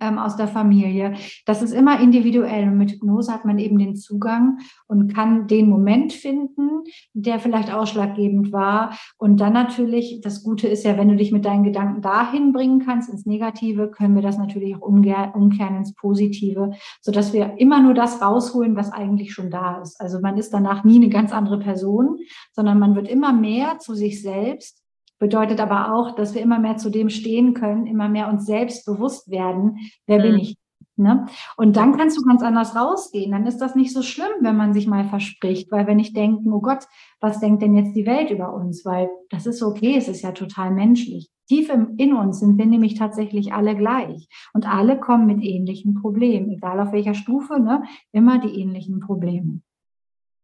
ähm, 0.00 0.18
aus 0.18 0.36
der 0.36 0.48
Familie. 0.48 1.14
Das 1.46 1.62
ist 1.62 1.72
immer 1.72 2.00
individuell. 2.00 2.68
Und 2.68 2.78
mit 2.78 2.92
Hypnose 2.92 3.32
hat 3.32 3.44
man 3.44 3.58
eben 3.58 3.78
den 3.78 3.96
Zugang 3.96 4.58
und 4.86 5.14
kann 5.14 5.46
den 5.46 5.68
Moment 5.68 6.12
finden, 6.12 6.84
der 7.12 7.40
vielleicht 7.40 7.72
ausschlaggebend 7.72 8.52
war. 8.52 8.96
Und 9.18 9.40
dann 9.40 9.52
natürlich, 9.52 10.20
das 10.22 10.42
Gute 10.42 10.68
ist 10.68 10.84
ja, 10.84 10.96
wenn 10.96 11.08
du 11.08 11.16
dich 11.16 11.32
mit 11.32 11.44
deinen 11.44 11.64
Gedanken 11.64 12.02
dahin 12.02 12.52
bringen 12.52 12.84
kannst, 12.84 13.10
ins 13.10 13.26
Negative, 13.26 13.90
können 13.90 14.14
wir 14.14 14.22
das 14.22 14.38
natürlich 14.38 14.76
auch 14.76 14.80
umkehren 14.80 15.76
ins 15.76 15.94
Positive, 15.94 16.72
sodass 17.00 17.32
wir 17.32 17.54
immer 17.58 17.82
nur 17.82 17.94
das 17.94 18.22
rausholen, 18.22 18.76
was 18.76 18.92
eigentlich 18.92 19.32
schon 19.32 19.50
da 19.50 19.80
ist. 19.80 20.00
Also 20.00 20.20
man 20.20 20.36
ist 20.38 20.52
danach 20.54 20.84
nie 20.84 20.96
eine 20.96 21.08
ganz 21.08 21.32
andere 21.32 21.58
Person, 21.58 22.18
sondern 22.52 22.78
man 22.78 22.94
wird 22.94 23.08
immer 23.08 23.32
mehr 23.32 23.78
zu 23.78 23.94
sich 23.94 24.22
selbst 24.22 24.82
Bedeutet 25.20 25.60
aber 25.60 25.94
auch, 25.94 26.16
dass 26.16 26.34
wir 26.34 26.40
immer 26.40 26.58
mehr 26.58 26.78
zu 26.78 26.90
dem 26.90 27.10
stehen 27.10 27.54
können, 27.54 27.86
immer 27.86 28.08
mehr 28.08 28.28
uns 28.28 28.46
selbst 28.46 28.86
bewusst 28.86 29.30
werden, 29.30 29.78
wer 30.06 30.18
mhm. 30.18 30.22
bin 30.22 30.38
ich. 30.38 30.56
Ne? 30.96 31.26
Und 31.56 31.76
dann 31.76 31.96
kannst 31.96 32.18
du 32.18 32.22
ganz 32.22 32.42
anders 32.42 32.76
rausgehen. 32.76 33.32
Dann 33.32 33.46
ist 33.46 33.58
das 33.58 33.74
nicht 33.74 33.92
so 33.92 34.02
schlimm, 34.02 34.32
wenn 34.40 34.56
man 34.56 34.74
sich 34.74 34.86
mal 34.86 35.04
verspricht, 35.04 35.70
weil 35.70 35.86
wenn 35.86 35.98
ich 35.98 36.12
denke, 36.12 36.48
oh 36.50 36.60
Gott, 36.60 36.86
was 37.20 37.40
denkt 37.40 37.62
denn 37.62 37.74
jetzt 37.74 37.94
die 37.94 38.06
Welt 38.06 38.30
über 38.30 38.52
uns? 38.52 38.84
Weil 38.84 39.08
das 39.30 39.46
ist 39.46 39.62
okay, 39.62 39.96
es 39.96 40.08
ist 40.08 40.22
ja 40.22 40.32
total 40.32 40.70
menschlich. 40.72 41.30
Tief 41.48 41.70
im, 41.70 41.96
in 41.96 42.14
uns 42.14 42.40
sind 42.40 42.58
wir 42.58 42.66
nämlich 42.66 42.94
tatsächlich 42.94 43.52
alle 43.52 43.76
gleich. 43.76 44.28
Und 44.52 44.66
alle 44.68 45.00
kommen 45.00 45.26
mit 45.26 45.42
ähnlichen 45.42 45.94
Problemen, 45.94 46.50
egal 46.50 46.80
auf 46.80 46.92
welcher 46.92 47.14
Stufe, 47.14 47.58
ne? 47.60 47.82
immer 48.12 48.38
die 48.38 48.60
ähnlichen 48.60 49.00
Probleme. 49.00 49.60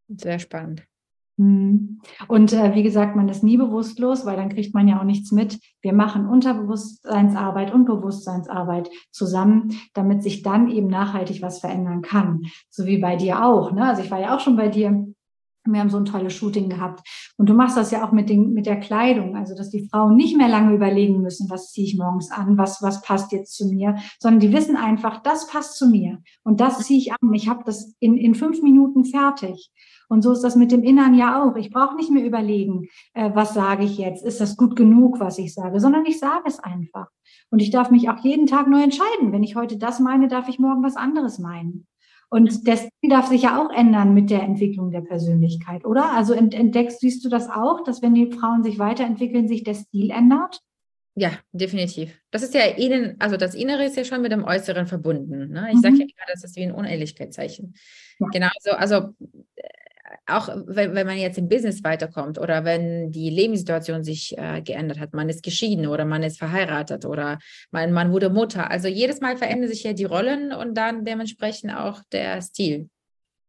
Sehr 0.09 0.39
spannend. 0.39 0.87
Hm. 1.39 2.01
Und 2.29 2.53
äh, 2.53 2.75
wie 2.75 2.83
gesagt, 2.83 3.15
man 3.15 3.29
ist 3.29 3.45
nie 3.45 3.57
bewusstlos, 3.59 4.25
weil 4.25 4.37
dann 4.37 4.49
kriegt 4.49 4.75
man 4.75 4.89
ja 4.89 4.99
auch 4.99 5.05
nichts 5.05 5.33
mit. 5.33 5.59
Wir 5.83 5.93
machen 5.93 6.27
Unterbewusstseinsarbeit 6.27 7.75
und 7.75 7.85
Bewusstseinsarbeit 7.85 8.91
zusammen, 9.11 9.79
damit 9.93 10.23
sich 10.23 10.43
dann 10.43 10.71
eben 10.71 10.87
nachhaltig 10.87 11.43
was 11.43 11.59
verändern 11.59 12.01
kann. 12.01 12.43
So 12.71 12.87
wie 12.87 12.99
bei 12.99 13.17
dir 13.17 13.45
auch. 13.45 13.73
Ne? 13.73 13.87
Also 13.87 14.03
ich 14.03 14.11
war 14.11 14.21
ja 14.21 14.35
auch 14.35 14.41
schon 14.41 14.57
bei 14.57 14.69
dir. 14.69 15.07
Wir 15.73 15.81
haben 15.81 15.91
so 15.91 15.99
ein 15.99 16.05
tolles 16.05 16.33
Shooting 16.33 16.69
gehabt. 16.69 17.07
Und 17.37 17.49
du 17.49 17.55
machst 17.55 17.77
das 17.77 17.91
ja 17.91 18.07
auch 18.07 18.13
mit, 18.13 18.29
den, 18.29 18.53
mit 18.53 18.67
der 18.67 18.81
Kleidung. 18.81 19.37
Also, 19.37 19.55
dass 19.55 19.71
die 19.71 19.89
Frauen 19.89 20.17
nicht 20.17 20.37
mehr 20.37 20.49
lange 20.49 20.75
überlegen 20.75 21.21
müssen, 21.21 21.51
was 21.51 21.73
ziehe 21.73 21.87
ich 21.87 21.97
morgens 21.97 22.31
an, 22.31 22.59
was, 22.59 22.83
was 22.83 23.03
passt 23.03 23.33
jetzt 23.33 23.55
zu 23.55 23.67
mir, 23.67 23.97
sondern 24.19 24.41
die 24.41 24.53
wissen 24.53 24.77
einfach, 24.77 25.23
das 25.23 25.47
passt 25.47 25.77
zu 25.77 25.89
mir. 25.89 26.19
Und 26.43 26.61
das 26.61 26.81
ziehe 26.81 26.99
ich 26.99 27.13
an. 27.13 27.33
Ich 27.35 27.49
habe 27.49 27.65
das 27.65 27.95
in, 28.01 28.17
in 28.17 28.35
fünf 28.35 28.63
Minuten 28.63 29.05
fertig. 29.05 29.71
Und 30.09 30.23
so 30.23 30.33
ist 30.33 30.43
das 30.43 30.57
mit 30.57 30.73
dem 30.73 30.83
Innern 30.83 31.15
ja 31.15 31.43
auch. 31.43 31.57
Ich 31.57 31.71
brauche 31.71 31.97
nicht 31.97 32.11
mehr 32.11 32.25
überlegen, 32.25 32.89
äh, 33.15 33.31
was 33.35 33.55
sage 33.55 33.85
ich 33.85 33.99
jetzt? 33.99 34.25
Ist 34.25 34.41
das 34.41 34.57
gut 34.57 34.77
genug, 34.77 35.19
was 35.21 35.39
ich 35.39 35.53
sage? 35.53 35.81
Sondern 35.81 36.07
ich 36.07 36.19
sage 36.19 36.45
es 36.47 36.61
einfach. 36.61 37.09
Und 37.51 37.61
ich 37.61 37.71
darf 37.71 37.91
mich 37.91 38.09
auch 38.09 38.19
jeden 38.19 38.47
Tag 38.47 38.69
neu 38.69 38.83
entscheiden. 38.83 39.33
Wenn 39.33 39.43
ich 39.43 39.57
heute 39.57 39.79
das 39.79 40.01
meine, 40.01 40.29
darf 40.29 40.49
ich 40.49 40.59
morgen 40.59 40.83
was 40.83 40.97
anderes 40.97 41.39
meinen. 41.39 41.87
Und 42.29 42.67
der 42.67 42.77
Stil 42.77 43.11
darf 43.11 43.29
sich 43.29 43.43
ja 43.43 43.63
auch 43.63 43.71
ändern 43.71 44.13
mit 44.13 44.31
der 44.31 44.43
Entwicklung 44.43 44.91
der 44.91 45.01
Persönlichkeit, 45.01 45.85
oder? 45.85 46.13
Also 46.13 46.33
entdeckst, 46.33 47.01
siehst 47.01 47.25
du 47.25 47.29
das 47.29 47.49
auch, 47.49 47.85
dass 47.85 48.03
wenn 48.03 48.15
die 48.15 48.33
Frauen 48.33 48.65
sich 48.65 48.79
weiterentwickeln, 48.79 49.47
sich 49.47 49.63
der 49.63 49.75
Stil 49.75 50.11
ändert? 50.11 50.61
Ja, 51.19 51.31
definitiv. 51.53 52.13
Das 52.31 52.43
ist 52.43 52.53
ja 52.53 52.63
innen, 52.67 53.17
also 53.21 53.39
das 53.39 53.55
Innere 53.55 53.85
ist 53.87 53.97
ja 53.97 54.05
schon 54.05 54.21
mit 54.21 54.33
dem 54.33 54.45
Äußeren 54.45 54.87
verbunden. 54.87 55.51
Ne? 55.51 55.69
Ich 55.71 55.77
mhm. 55.77 55.81
sage 55.81 55.95
ja 55.95 56.03
immer, 56.03 56.27
das 56.31 56.45
ist 56.45 56.57
wie 56.57 56.65
ein 56.65 56.73
Unehrlichkeitszeichen. 56.73 57.75
Ja. 58.19 58.27
Genau, 58.33 58.49
so, 58.61 58.73
also 58.73 59.15
auch 60.27 60.49
wenn, 60.67 60.95
wenn 60.95 61.07
man 61.07 61.19
jetzt 61.19 61.39
im 61.39 61.49
Business 61.49 61.85
weiterkommt 61.85 62.39
oder 62.39 62.65
wenn 62.65 63.13
die 63.13 63.31
Lebenssituation 63.31 64.03
sich 64.03 64.37
äh, 64.37 64.61
geändert 64.61 64.99
hat, 64.99 65.15
man 65.15 65.29
ist 65.29 65.43
geschieden 65.43 65.87
oder 65.87 66.05
man 66.05 66.23
ist 66.23 66.39
verheiratet 66.39 67.05
oder 67.05 67.39
man, 67.71 67.93
man 67.93 68.13
wurde 68.13 68.31
Mutter. 68.31 68.71
Also 68.71 68.89
jedes 68.89 69.21
Mal 69.21 69.37
verändern 69.37 69.69
sich 69.69 69.85
ja 69.85 69.93
die 69.93 70.05
Rollen 70.05 70.53
und 70.53 70.75
dann 70.75 71.05
dementsprechend 71.05 71.73
auch 71.75 72.03
der 72.13 72.43
Stil. 72.43 72.89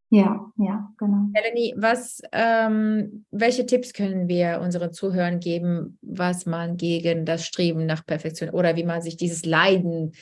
Ja, 0.09 0.51
ja, 0.55 0.89
genau. 0.97 1.27
Melanie, 1.33 1.73
was, 1.75 2.21
ähm, 2.31 3.25
welche 3.29 3.65
Tipps 3.65 3.91
können 3.91 4.29
wir 4.29 4.61
unseren 4.61 4.93
Zuhörern 4.93 5.41
geben, 5.41 5.97
was 6.01 6.45
man 6.45 6.77
gegen 6.77 7.25
das 7.25 7.45
Streben 7.45 7.85
nach 7.85 8.05
Perfektion 8.05 8.51
oder 8.51 8.77
wie 8.77 8.85
man 8.85 9.01
sich 9.01 9.17
dieses 9.17 9.45
Leiden 9.45 10.13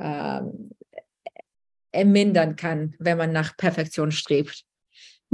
ähm, 0.00 0.70
ermindern 1.92 2.56
kann, 2.56 2.94
wenn 2.98 3.18
man 3.18 3.32
nach 3.32 3.54
Perfektion 3.56 4.12
strebt? 4.12 4.64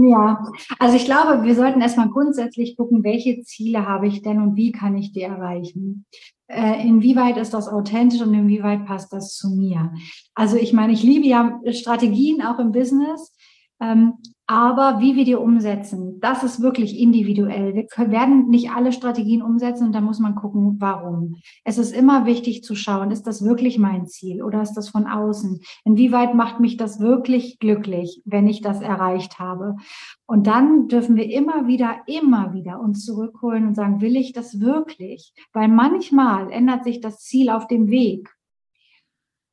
Ja, 0.03 0.43
also 0.79 0.97
ich 0.97 1.05
glaube, 1.05 1.43
wir 1.43 1.55
sollten 1.55 1.83
erstmal 1.83 2.09
grundsätzlich 2.09 2.77
gucken, 2.77 3.05
welche 3.05 3.43
Ziele 3.43 3.87
habe 3.87 4.07
ich 4.07 4.23
denn 4.23 4.41
und 4.41 4.57
wie 4.57 4.73
kann 4.73 4.97
ich 4.97 5.13
die 5.13 5.23
erreichen? 5.23 6.07
Äh, 6.47 6.87
inwieweit 6.87 7.37
ist 7.37 7.53
das 7.53 7.69
authentisch 7.69 8.23
und 8.23 8.33
inwieweit 8.33 8.87
passt 8.87 9.13
das 9.13 9.35
zu 9.35 9.51
mir? 9.51 9.93
Also 10.35 10.57
ich 10.57 10.73
meine, 10.73 10.95
ich 10.95 11.03
liebe 11.03 11.27
ja 11.27 11.61
Strategien 11.73 12.41
auch 12.41 12.59
im 12.59 12.73
Business. 12.73 13.37
Ähm, 13.81 14.15
aber 14.51 15.01
wie 15.01 15.15
wir 15.15 15.25
die 15.25 15.37
umsetzen, 15.37 16.19
das 16.19 16.43
ist 16.43 16.61
wirklich 16.61 16.99
individuell. 16.99 17.73
Wir 17.73 18.11
werden 18.11 18.49
nicht 18.49 18.73
alle 18.73 18.91
Strategien 18.91 19.43
umsetzen 19.43 19.87
und 19.87 19.93
da 19.93 20.01
muss 20.01 20.19
man 20.19 20.35
gucken, 20.35 20.81
warum. 20.81 21.37
Es 21.63 21.79
ist 21.79 21.95
immer 21.95 22.27
wichtig 22.27 22.65
zu 22.65 22.75
schauen, 22.75 23.13
ist 23.13 23.29
das 23.29 23.45
wirklich 23.45 23.79
mein 23.79 24.09
Ziel 24.09 24.43
oder 24.43 24.61
ist 24.61 24.75
das 24.75 24.89
von 24.89 25.07
außen? 25.07 25.61
Inwieweit 25.85 26.35
macht 26.35 26.59
mich 26.59 26.77
das 26.77 26.99
wirklich 26.99 27.61
glücklich, 27.61 28.23
wenn 28.25 28.49
ich 28.49 28.61
das 28.61 28.81
erreicht 28.81 29.39
habe? 29.39 29.77
Und 30.27 30.49
dann 30.49 30.89
dürfen 30.89 31.15
wir 31.15 31.31
immer 31.31 31.69
wieder, 31.69 31.99
immer 32.07 32.53
wieder 32.53 32.81
uns 32.81 33.05
zurückholen 33.05 33.69
und 33.69 33.77
sagen, 33.77 34.01
will 34.01 34.17
ich 34.17 34.33
das 34.33 34.59
wirklich? 34.59 35.33
Weil 35.53 35.69
manchmal 35.69 36.51
ändert 36.51 36.83
sich 36.83 37.01
das 37.01 37.21
Ziel 37.21 37.51
auf 37.51 37.69
dem 37.69 37.89
Weg 37.89 38.29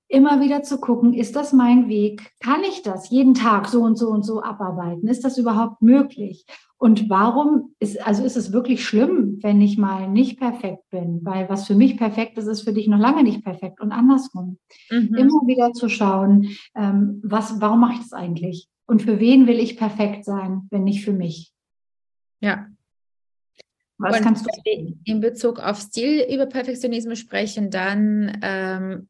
immer 0.10 0.42
wieder 0.42 0.64
zu 0.64 0.80
gucken, 0.80 1.14
ist 1.14 1.36
das 1.36 1.54
mein 1.54 1.90
Weg? 1.90 2.32
Kann 2.40 2.64
ich 2.64 2.82
das 2.82 3.10
jeden 3.10 3.34
Tag 3.34 3.68
so 3.68 3.82
und 3.82 3.98
so 3.98 4.10
und 4.10 4.24
so 4.24 4.42
abarbeiten? 4.42 5.08
Ist 5.08 5.24
das 5.24 5.38
überhaupt 5.38 5.82
möglich? 5.82 6.46
Und 6.78 7.10
warum 7.10 7.74
ist, 7.80 8.06
also 8.06 8.24
ist 8.24 8.38
es 8.38 8.52
wirklich 8.52 8.86
schlimm, 8.86 9.40
wenn 9.42 9.60
ich 9.62 9.78
mal 9.78 10.08
nicht 10.08 10.40
perfekt 10.40 10.84
bin? 10.92 11.22
Weil 11.24 11.50
was 11.50 11.66
für 11.66 11.76
mich 11.76 11.98
perfekt 11.98 12.38
ist, 12.38 12.46
ist 12.46 12.62
für 12.62 12.74
dich 12.74 12.88
noch 12.88 13.00
lange 13.00 13.24
nicht 13.24 13.44
perfekt 13.44 13.82
und 13.82 13.92
andersrum. 13.92 14.60
Mhm. 14.92 15.16
Immer 15.16 15.42
wieder 15.48 15.74
zu 15.74 15.90
schauen, 15.90 16.50
ähm, 16.76 17.20
was, 17.24 17.60
warum 17.60 17.80
mache 17.80 17.94
ich 17.94 18.00
das 18.00 18.14
eigentlich? 18.14 18.68
Und 18.86 19.02
für 19.02 19.20
wen 19.20 19.48
will 19.48 19.60
ich 19.60 19.76
perfekt 19.76 20.24
sein, 20.24 20.68
wenn 20.70 20.84
nicht 20.84 21.04
für 21.04 21.14
mich? 21.14 21.52
Ja. 22.42 22.68
Was 23.98 24.18
und 24.18 24.24
kannst 24.24 24.46
du 24.46 24.50
in 25.04 25.20
Bezug 25.20 25.60
auf 25.60 25.80
Stil 25.80 26.26
über 26.32 26.46
Perfektionismus 26.46 27.18
sprechen, 27.18 27.72
dann 27.72 28.38
ähm, 28.44 29.10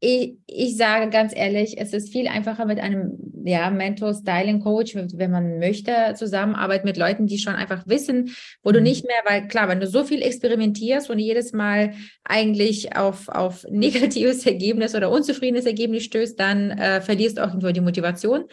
ich, 0.00 0.38
ich 0.46 0.76
sage 0.76 1.10
ganz 1.10 1.34
ehrlich, 1.34 1.78
es 1.78 1.92
ist 1.92 2.10
viel 2.12 2.28
einfacher 2.28 2.66
mit 2.66 2.80
einem 2.80 3.23
ja, 3.46 3.68
Mentor, 3.68 4.14
Styling 4.14 4.60
Coach, 4.60 4.94
wenn 4.94 5.30
man 5.30 5.58
möchte, 5.58 6.14
zusammenarbeiten 6.16 6.86
mit 6.86 6.96
Leuten, 6.96 7.26
die 7.26 7.38
schon 7.38 7.54
einfach 7.54 7.86
wissen, 7.86 8.34
wo 8.62 8.72
du 8.72 8.78
mhm. 8.78 8.84
nicht 8.84 9.04
mehr, 9.04 9.20
weil 9.26 9.48
klar, 9.48 9.68
wenn 9.68 9.80
du 9.80 9.86
so 9.86 10.02
viel 10.02 10.22
experimentierst 10.22 11.10
und 11.10 11.18
jedes 11.18 11.52
Mal 11.52 11.92
eigentlich 12.24 12.96
auf, 12.96 13.28
auf 13.28 13.64
negatives 13.70 14.46
Ergebnis 14.46 14.94
oder 14.94 15.10
unzufriedenes 15.10 15.66
Ergebnis 15.66 16.04
stößt, 16.04 16.40
dann 16.40 16.70
äh, 16.70 17.02
verlierst 17.02 17.36
du 17.36 17.42
auch 17.42 17.48
irgendwo 17.48 17.70
die 17.70 17.82
Motivation. 17.82 18.44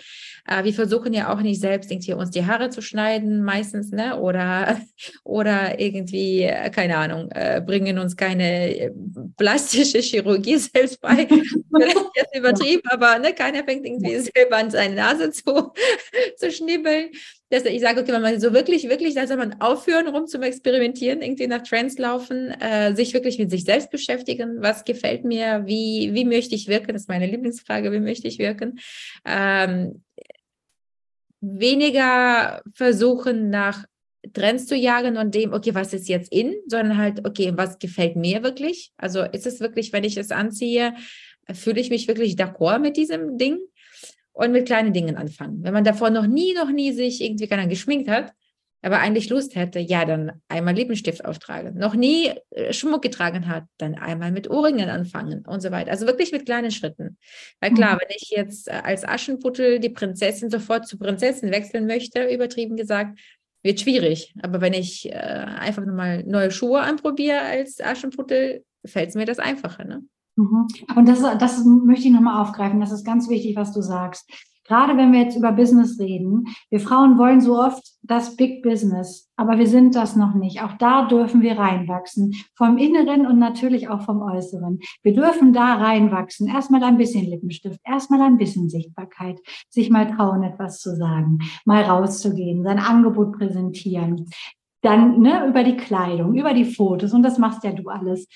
Äh, 0.46 0.64
wir 0.66 0.74
versuchen 0.74 1.14
ja 1.14 1.34
auch 1.34 1.42
nicht 1.42 1.62
selbst 1.62 1.90
irgendwie 1.90 2.14
uns 2.14 2.32
die 2.32 2.46
Haare 2.46 2.70
zu 2.70 2.82
schneiden, 2.82 3.44
meistens, 3.44 3.92
ne? 3.92 4.20
Oder, 4.20 4.82
oder 5.24 5.80
irgendwie, 5.80 6.44
äh, 6.44 6.70
keine 6.70 6.98
Ahnung, 6.98 7.30
äh, 7.32 7.62
bringen 7.66 7.98
uns 7.98 8.18
keine 8.18 8.76
äh, 8.76 8.92
plastische 9.38 10.00
Chirurgie 10.00 10.58
selbst 10.58 11.00
bei. 11.00 11.28
Vielleicht 11.28 11.98
jetzt 12.16 12.36
übertrieben, 12.36 12.84
aber 12.90 13.20
ne, 13.20 13.34
keiner 13.34 13.64
fängt 13.64 13.86
irgendwie 13.86 14.20
selber 14.20 14.58
an 14.58 14.72
seine 14.82 14.96
Nase 14.96 15.32
zu, 15.32 15.72
zu 16.38 16.52
schnibbeln. 16.52 17.12
Dass 17.50 17.66
ich 17.66 17.82
sage, 17.82 18.02
okay, 18.02 18.14
wenn 18.14 18.22
man 18.22 18.40
so 18.40 18.54
wirklich, 18.54 18.88
wirklich, 18.88 19.16
da 19.16 19.28
soll 19.28 19.38
man 19.38 19.60
aufhören, 19.60 20.08
rum 20.08 20.26
zum 20.26 20.42
Experimentieren, 20.42 21.22
irgendwie 21.22 21.48
nach 21.48 21.64
Trends 21.64 21.98
laufen, 21.98 22.50
äh, 22.62 22.96
sich 22.96 23.14
wirklich 23.14 23.38
mit 23.40 23.52
sich 23.52 23.66
selbst 23.66 23.92
beschäftigen. 23.92 24.62
Was 24.62 24.86
gefällt 24.86 25.26
mir? 25.26 25.64
Wie, 25.66 26.12
wie 26.14 26.26
möchte 26.26 26.56
ich 26.56 26.68
wirken? 26.70 26.94
Das 26.94 27.04
ist 27.04 27.10
meine 27.10 27.28
Lieblingsfrage. 27.28 27.92
Wie 27.92 28.00
möchte 28.00 28.28
ich 28.28 28.40
wirken? 28.40 28.80
Ähm, 29.26 30.02
weniger 31.42 32.62
versuchen, 32.74 33.50
nach 33.50 33.86
Trends 34.34 34.68
zu 34.68 34.76
jagen 34.76 35.18
und 35.18 35.34
dem, 35.34 35.52
okay, 35.52 35.74
was 35.74 35.94
ist 35.94 36.08
jetzt 36.08 36.32
in, 36.32 36.56
sondern 36.68 36.98
halt, 36.98 37.26
okay, 37.26 37.54
was 37.56 37.80
gefällt 37.80 38.16
mir 38.16 38.44
wirklich? 38.44 38.94
Also 38.96 39.24
ist 39.24 39.48
es 39.48 39.60
wirklich, 39.60 39.92
wenn 39.92 40.04
ich 40.04 40.16
es 40.16 40.32
anziehe, 40.32 40.94
fühle 41.54 41.82
ich 41.82 41.90
mich 41.90 42.08
wirklich 42.08 42.36
d'accord 42.36 42.80
mit 42.80 42.98
diesem 42.98 43.38
Ding? 43.38 43.58
Und 44.34 44.52
mit 44.54 44.66
kleinen 44.66 44.94
Dingen 44.94 45.18
anfangen. 45.18 45.64
Wenn 45.64 45.74
man 45.74 45.84
davor 45.84 46.10
noch 46.10 46.26
nie, 46.26 46.54
noch 46.54 46.72
nie 46.72 46.94
sich 46.94 47.22
irgendwie 47.22 47.48
keiner 47.48 47.68
geschminkt 47.68 48.10
hat, 48.10 48.34
aber 48.82 49.00
eigentlich 49.00 49.30
Lust 49.30 49.56
hätte, 49.56 49.80
ja, 49.80 50.06
dann 50.06 50.32
einmal 50.48 50.74
Lippenstift 50.74 51.24
auftragen. 51.24 51.78
Noch 51.78 51.94
nie 51.94 52.32
äh, 52.50 52.74
Schmuck 52.74 53.04
getragen 53.04 53.48
hat, 53.48 53.66
dann 53.78 53.96
einmal 53.96 54.32
mit 54.32 54.50
Ohrringen 54.50 54.90
anfangen 54.90 55.46
und 55.46 55.62
so 55.62 55.72
weiter. 55.72 55.92
Also 55.92 56.08
wirklich 56.08 56.32
mit 56.32 56.46
kleinen 56.46 56.72
Schritten. 56.72 57.18
Weil 57.60 57.74
klar, 57.74 57.96
mhm. 57.96 58.00
wenn 58.02 58.16
ich 58.16 58.30
jetzt 58.32 58.68
äh, 58.68 58.82
als 58.84 59.08
Aschenputtel 59.08 59.80
die 59.80 59.90
Prinzessin 59.90 60.50
sofort 60.50 60.88
zu 60.88 60.98
Prinzessin 60.98 61.52
wechseln 61.52 61.86
möchte, 61.86 62.24
übertrieben 62.24 62.76
gesagt, 62.76 63.20
wird 63.62 63.80
schwierig. 63.80 64.34
Aber 64.42 64.62
wenn 64.62 64.74
ich 64.74 65.12
äh, 65.12 65.14
einfach 65.14 65.86
nochmal 65.86 66.24
neue 66.24 66.50
Schuhe 66.50 66.82
anprobiere 66.82 67.42
als 67.42 67.80
Aschenputtel, 67.80 68.64
fällt 68.84 69.10
es 69.10 69.16
mir 69.16 69.26
das 69.26 69.38
einfacher. 69.38 69.84
Ne? 69.84 70.02
Mhm. 70.36 70.68
Und 70.96 71.08
das, 71.08 71.22
das 71.38 71.66
möchte 71.66 72.08
ich 72.08 72.14
nochmal 72.14 72.42
aufgreifen. 72.42 72.80
Das 72.80 72.92
ist 72.92 73.06
ganz 73.06 73.30
wichtig, 73.30 73.56
was 73.56 73.74
du 73.74 73.82
sagst. 73.82 74.30
Gerade 74.72 74.96
wenn 74.96 75.12
wir 75.12 75.20
jetzt 75.20 75.36
über 75.36 75.52
Business 75.52 76.00
reden, 76.00 76.46
wir 76.70 76.80
Frauen 76.80 77.18
wollen 77.18 77.42
so 77.42 77.60
oft 77.60 77.84
das 78.04 78.38
Big 78.38 78.64
Business, 78.64 79.30
aber 79.36 79.58
wir 79.58 79.68
sind 79.68 79.96
das 79.96 80.16
noch 80.16 80.34
nicht. 80.34 80.62
Auch 80.62 80.78
da 80.78 81.08
dürfen 81.08 81.42
wir 81.42 81.60
reinwachsen, 81.60 82.34
vom 82.56 82.78
Inneren 82.78 83.26
und 83.26 83.38
natürlich 83.38 83.90
auch 83.90 84.04
vom 84.04 84.22
Äußeren. 84.22 84.80
Wir 85.02 85.14
dürfen 85.14 85.52
da 85.52 85.74
reinwachsen. 85.74 86.48
Erstmal 86.48 86.84
ein 86.84 86.98
bisschen 86.98 87.26
Lippenstift, 87.26 87.82
erstmal 87.84 88.22
ein 88.22 88.38
bisschen 88.38 88.70
Sichtbarkeit, 88.70 89.40
sich 89.70 89.90
mal 89.90 90.16
trauen, 90.16 90.44
etwas 90.44 90.80
zu 90.80 90.96
sagen, 90.96 91.40
mal 91.66 91.84
rauszugehen, 91.84 92.64
sein 92.64 92.80
Angebot 92.80 93.38
präsentieren. 93.38 94.30
Dann 94.84 95.20
ne, 95.20 95.48
über 95.48 95.64
die 95.64 95.76
Kleidung, 95.76 96.36
über 96.36 96.54
die 96.54 96.66
Fotos 96.66 97.14
und 97.14 97.24
das 97.24 97.38
machst 97.38 97.64
ja 97.64 97.72
du 97.72 97.90
alles 97.90 98.28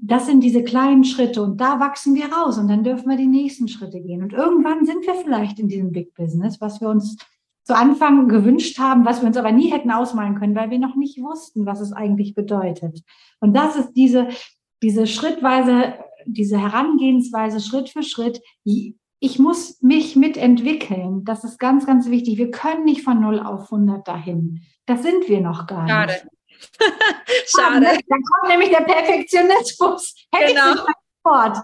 das 0.00 0.26
sind 0.26 0.42
diese 0.42 0.62
kleinen 0.62 1.02
Schritte 1.02 1.42
und 1.42 1.60
da 1.60 1.80
wachsen 1.80 2.14
wir 2.14 2.32
raus 2.32 2.56
und 2.56 2.68
dann 2.68 2.84
dürfen 2.84 3.10
wir 3.10 3.16
die 3.16 3.26
nächsten 3.26 3.66
Schritte 3.66 4.00
gehen. 4.00 4.22
Und 4.22 4.32
irgendwann 4.32 4.86
sind 4.86 5.04
wir 5.04 5.14
vielleicht 5.14 5.58
in 5.58 5.68
diesem 5.68 5.90
Big 5.90 6.14
Business, 6.14 6.60
was 6.60 6.80
wir 6.80 6.88
uns 6.88 7.16
zu 7.64 7.76
Anfang 7.76 8.28
gewünscht 8.28 8.78
haben, 8.78 9.04
was 9.04 9.20
wir 9.20 9.26
uns 9.26 9.36
aber 9.36 9.50
nie 9.50 9.70
hätten 9.70 9.90
ausmalen 9.90 10.36
können, 10.36 10.54
weil 10.54 10.70
wir 10.70 10.78
noch 10.78 10.94
nicht 10.94 11.20
wussten, 11.20 11.66
was 11.66 11.80
es 11.80 11.92
eigentlich 11.92 12.34
bedeutet. 12.34 13.02
Und 13.40 13.54
das 13.54 13.76
ist 13.76 13.92
diese, 13.92 14.28
diese 14.82 15.06
schrittweise, 15.06 15.94
diese 16.24 16.60
Herangehensweise 16.60 17.60
Schritt 17.60 17.90
für 17.90 18.04
Schritt. 18.04 18.40
Ich 18.64 19.38
muss 19.38 19.82
mich 19.82 20.14
mitentwickeln. 20.14 21.24
Das 21.24 21.42
ist 21.42 21.58
ganz, 21.58 21.86
ganz 21.86 22.08
wichtig. 22.08 22.38
Wir 22.38 22.52
können 22.52 22.84
nicht 22.84 23.02
von 23.02 23.20
0 23.20 23.40
auf 23.40 23.64
100 23.64 24.06
dahin. 24.06 24.62
Das 24.86 25.02
sind 25.02 25.28
wir 25.28 25.40
noch 25.40 25.66
gar 25.66 25.88
Schade. 25.88 26.12
nicht. 26.12 26.37
Schade. 27.46 27.86
Ah, 27.88 27.98
dann 28.08 28.22
kommt 28.22 28.48
nämlich 28.48 28.70
der 28.70 28.84
Perfektionismus. 28.84 30.14
Hätte 30.34 30.54
genau. 30.54 30.74
ich 30.74 30.80
sofort. 31.28 31.58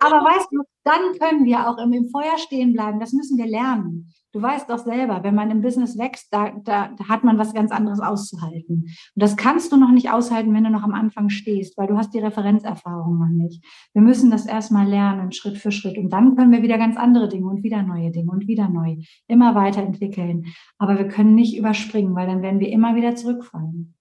Aber 0.00 0.24
weißt 0.24 0.48
du, 0.52 0.62
dann 0.84 1.18
können 1.18 1.44
wir 1.44 1.68
auch 1.68 1.78
im, 1.78 1.92
im 1.92 2.08
Feuer 2.10 2.38
stehen 2.38 2.72
bleiben. 2.72 3.00
Das 3.00 3.12
müssen 3.12 3.38
wir 3.38 3.46
lernen. 3.46 4.12
Du 4.36 4.42
weißt 4.42 4.68
doch 4.68 4.78
selber, 4.78 5.22
wenn 5.22 5.34
man 5.34 5.50
im 5.50 5.62
Business 5.62 5.96
wächst, 5.96 6.26
da, 6.30 6.50
da, 6.62 6.88
da, 6.88 7.08
hat 7.08 7.24
man 7.24 7.38
was 7.38 7.54
ganz 7.54 7.72
anderes 7.72 8.00
auszuhalten. 8.00 8.82
Und 8.82 8.92
das 9.14 9.34
kannst 9.34 9.72
du 9.72 9.78
noch 9.78 9.90
nicht 9.90 10.10
aushalten, 10.10 10.52
wenn 10.52 10.64
du 10.64 10.68
noch 10.68 10.82
am 10.82 10.92
Anfang 10.92 11.30
stehst, 11.30 11.78
weil 11.78 11.86
du 11.86 11.96
hast 11.96 12.12
die 12.12 12.18
Referenzerfahrung 12.18 13.18
noch 13.18 13.28
nicht. 13.28 13.64
Wir 13.94 14.02
müssen 14.02 14.30
das 14.30 14.44
erstmal 14.44 14.86
lernen, 14.86 15.32
Schritt 15.32 15.56
für 15.56 15.72
Schritt. 15.72 15.96
Und 15.96 16.10
dann 16.10 16.36
können 16.36 16.52
wir 16.52 16.60
wieder 16.60 16.76
ganz 16.76 16.98
andere 16.98 17.28
Dinge 17.28 17.46
und 17.46 17.62
wieder 17.62 17.82
neue 17.82 18.10
Dinge 18.10 18.30
und 18.30 18.46
wieder 18.46 18.68
neu, 18.68 18.98
immer 19.26 19.54
weiterentwickeln. 19.54 20.52
Aber 20.76 20.98
wir 20.98 21.08
können 21.08 21.34
nicht 21.34 21.56
überspringen, 21.56 22.14
weil 22.14 22.26
dann 22.26 22.42
werden 22.42 22.60
wir 22.60 22.68
immer 22.68 22.94
wieder 22.94 23.16
zurückfallen. 23.16 23.95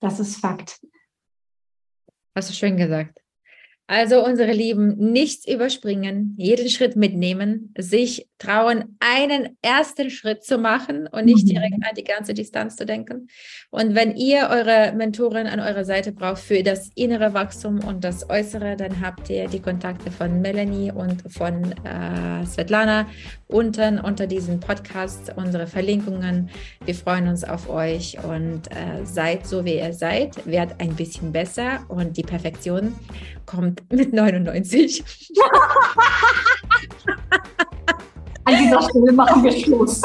Das 0.00 0.20
ist 0.20 0.36
Fakt. 0.36 0.80
Hast 2.34 2.50
du 2.50 2.54
schön 2.54 2.76
gesagt. 2.76 3.20
Also 3.90 4.22
unsere 4.22 4.52
Lieben, 4.52 4.98
nichts 4.98 5.48
überspringen, 5.48 6.34
jeden 6.36 6.68
Schritt 6.68 6.94
mitnehmen, 6.94 7.72
sich 7.78 8.28
trauen, 8.36 8.98
einen 9.00 9.56
ersten 9.62 10.10
Schritt 10.10 10.44
zu 10.44 10.58
machen 10.58 11.06
und 11.06 11.24
nicht 11.24 11.46
mhm. 11.46 11.52
direkt 11.52 11.76
an 11.80 11.94
die 11.96 12.04
ganze 12.04 12.34
Distanz 12.34 12.76
zu 12.76 12.84
denken. 12.84 13.28
Und 13.70 13.94
wenn 13.94 14.14
ihr 14.14 14.50
eure 14.50 14.92
Mentorin 14.94 15.46
an 15.46 15.58
eurer 15.58 15.86
Seite 15.86 16.12
braucht 16.12 16.42
für 16.42 16.62
das 16.62 16.90
innere 16.96 17.32
Wachstum 17.32 17.82
und 17.82 18.04
das 18.04 18.28
Äußere, 18.28 18.76
dann 18.76 19.00
habt 19.00 19.30
ihr 19.30 19.48
die 19.48 19.62
Kontakte 19.62 20.10
von 20.10 20.42
Melanie 20.42 20.92
und 20.92 21.22
von 21.32 21.72
äh, 21.86 22.44
Svetlana 22.44 23.08
unten 23.48 23.98
unter 23.98 24.26
diesem 24.26 24.60
Podcast, 24.60 25.32
unsere 25.36 25.66
Verlinkungen. 25.66 26.50
Wir 26.84 26.94
freuen 26.94 27.28
uns 27.28 27.44
auf 27.44 27.68
euch 27.68 28.16
und 28.22 28.70
äh, 28.70 29.04
seid 29.04 29.46
so, 29.46 29.64
wie 29.64 29.78
ihr 29.78 29.92
seid, 29.92 30.46
werdet 30.46 30.80
ein 30.80 30.94
bisschen 30.94 31.32
besser 31.32 31.80
und 31.88 32.16
die 32.16 32.22
Perfektion 32.22 32.94
kommt 33.46 33.82
mit 33.92 34.12
99. 34.12 35.02
An 38.44 38.56
dieser 38.56 38.82
Stelle 38.82 39.12
machen 39.12 39.44
wir 39.44 39.52
Schluss. 39.52 40.02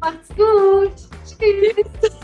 Macht's 0.00 0.28
gut. 0.28 0.92
Tschüss. 1.24 2.10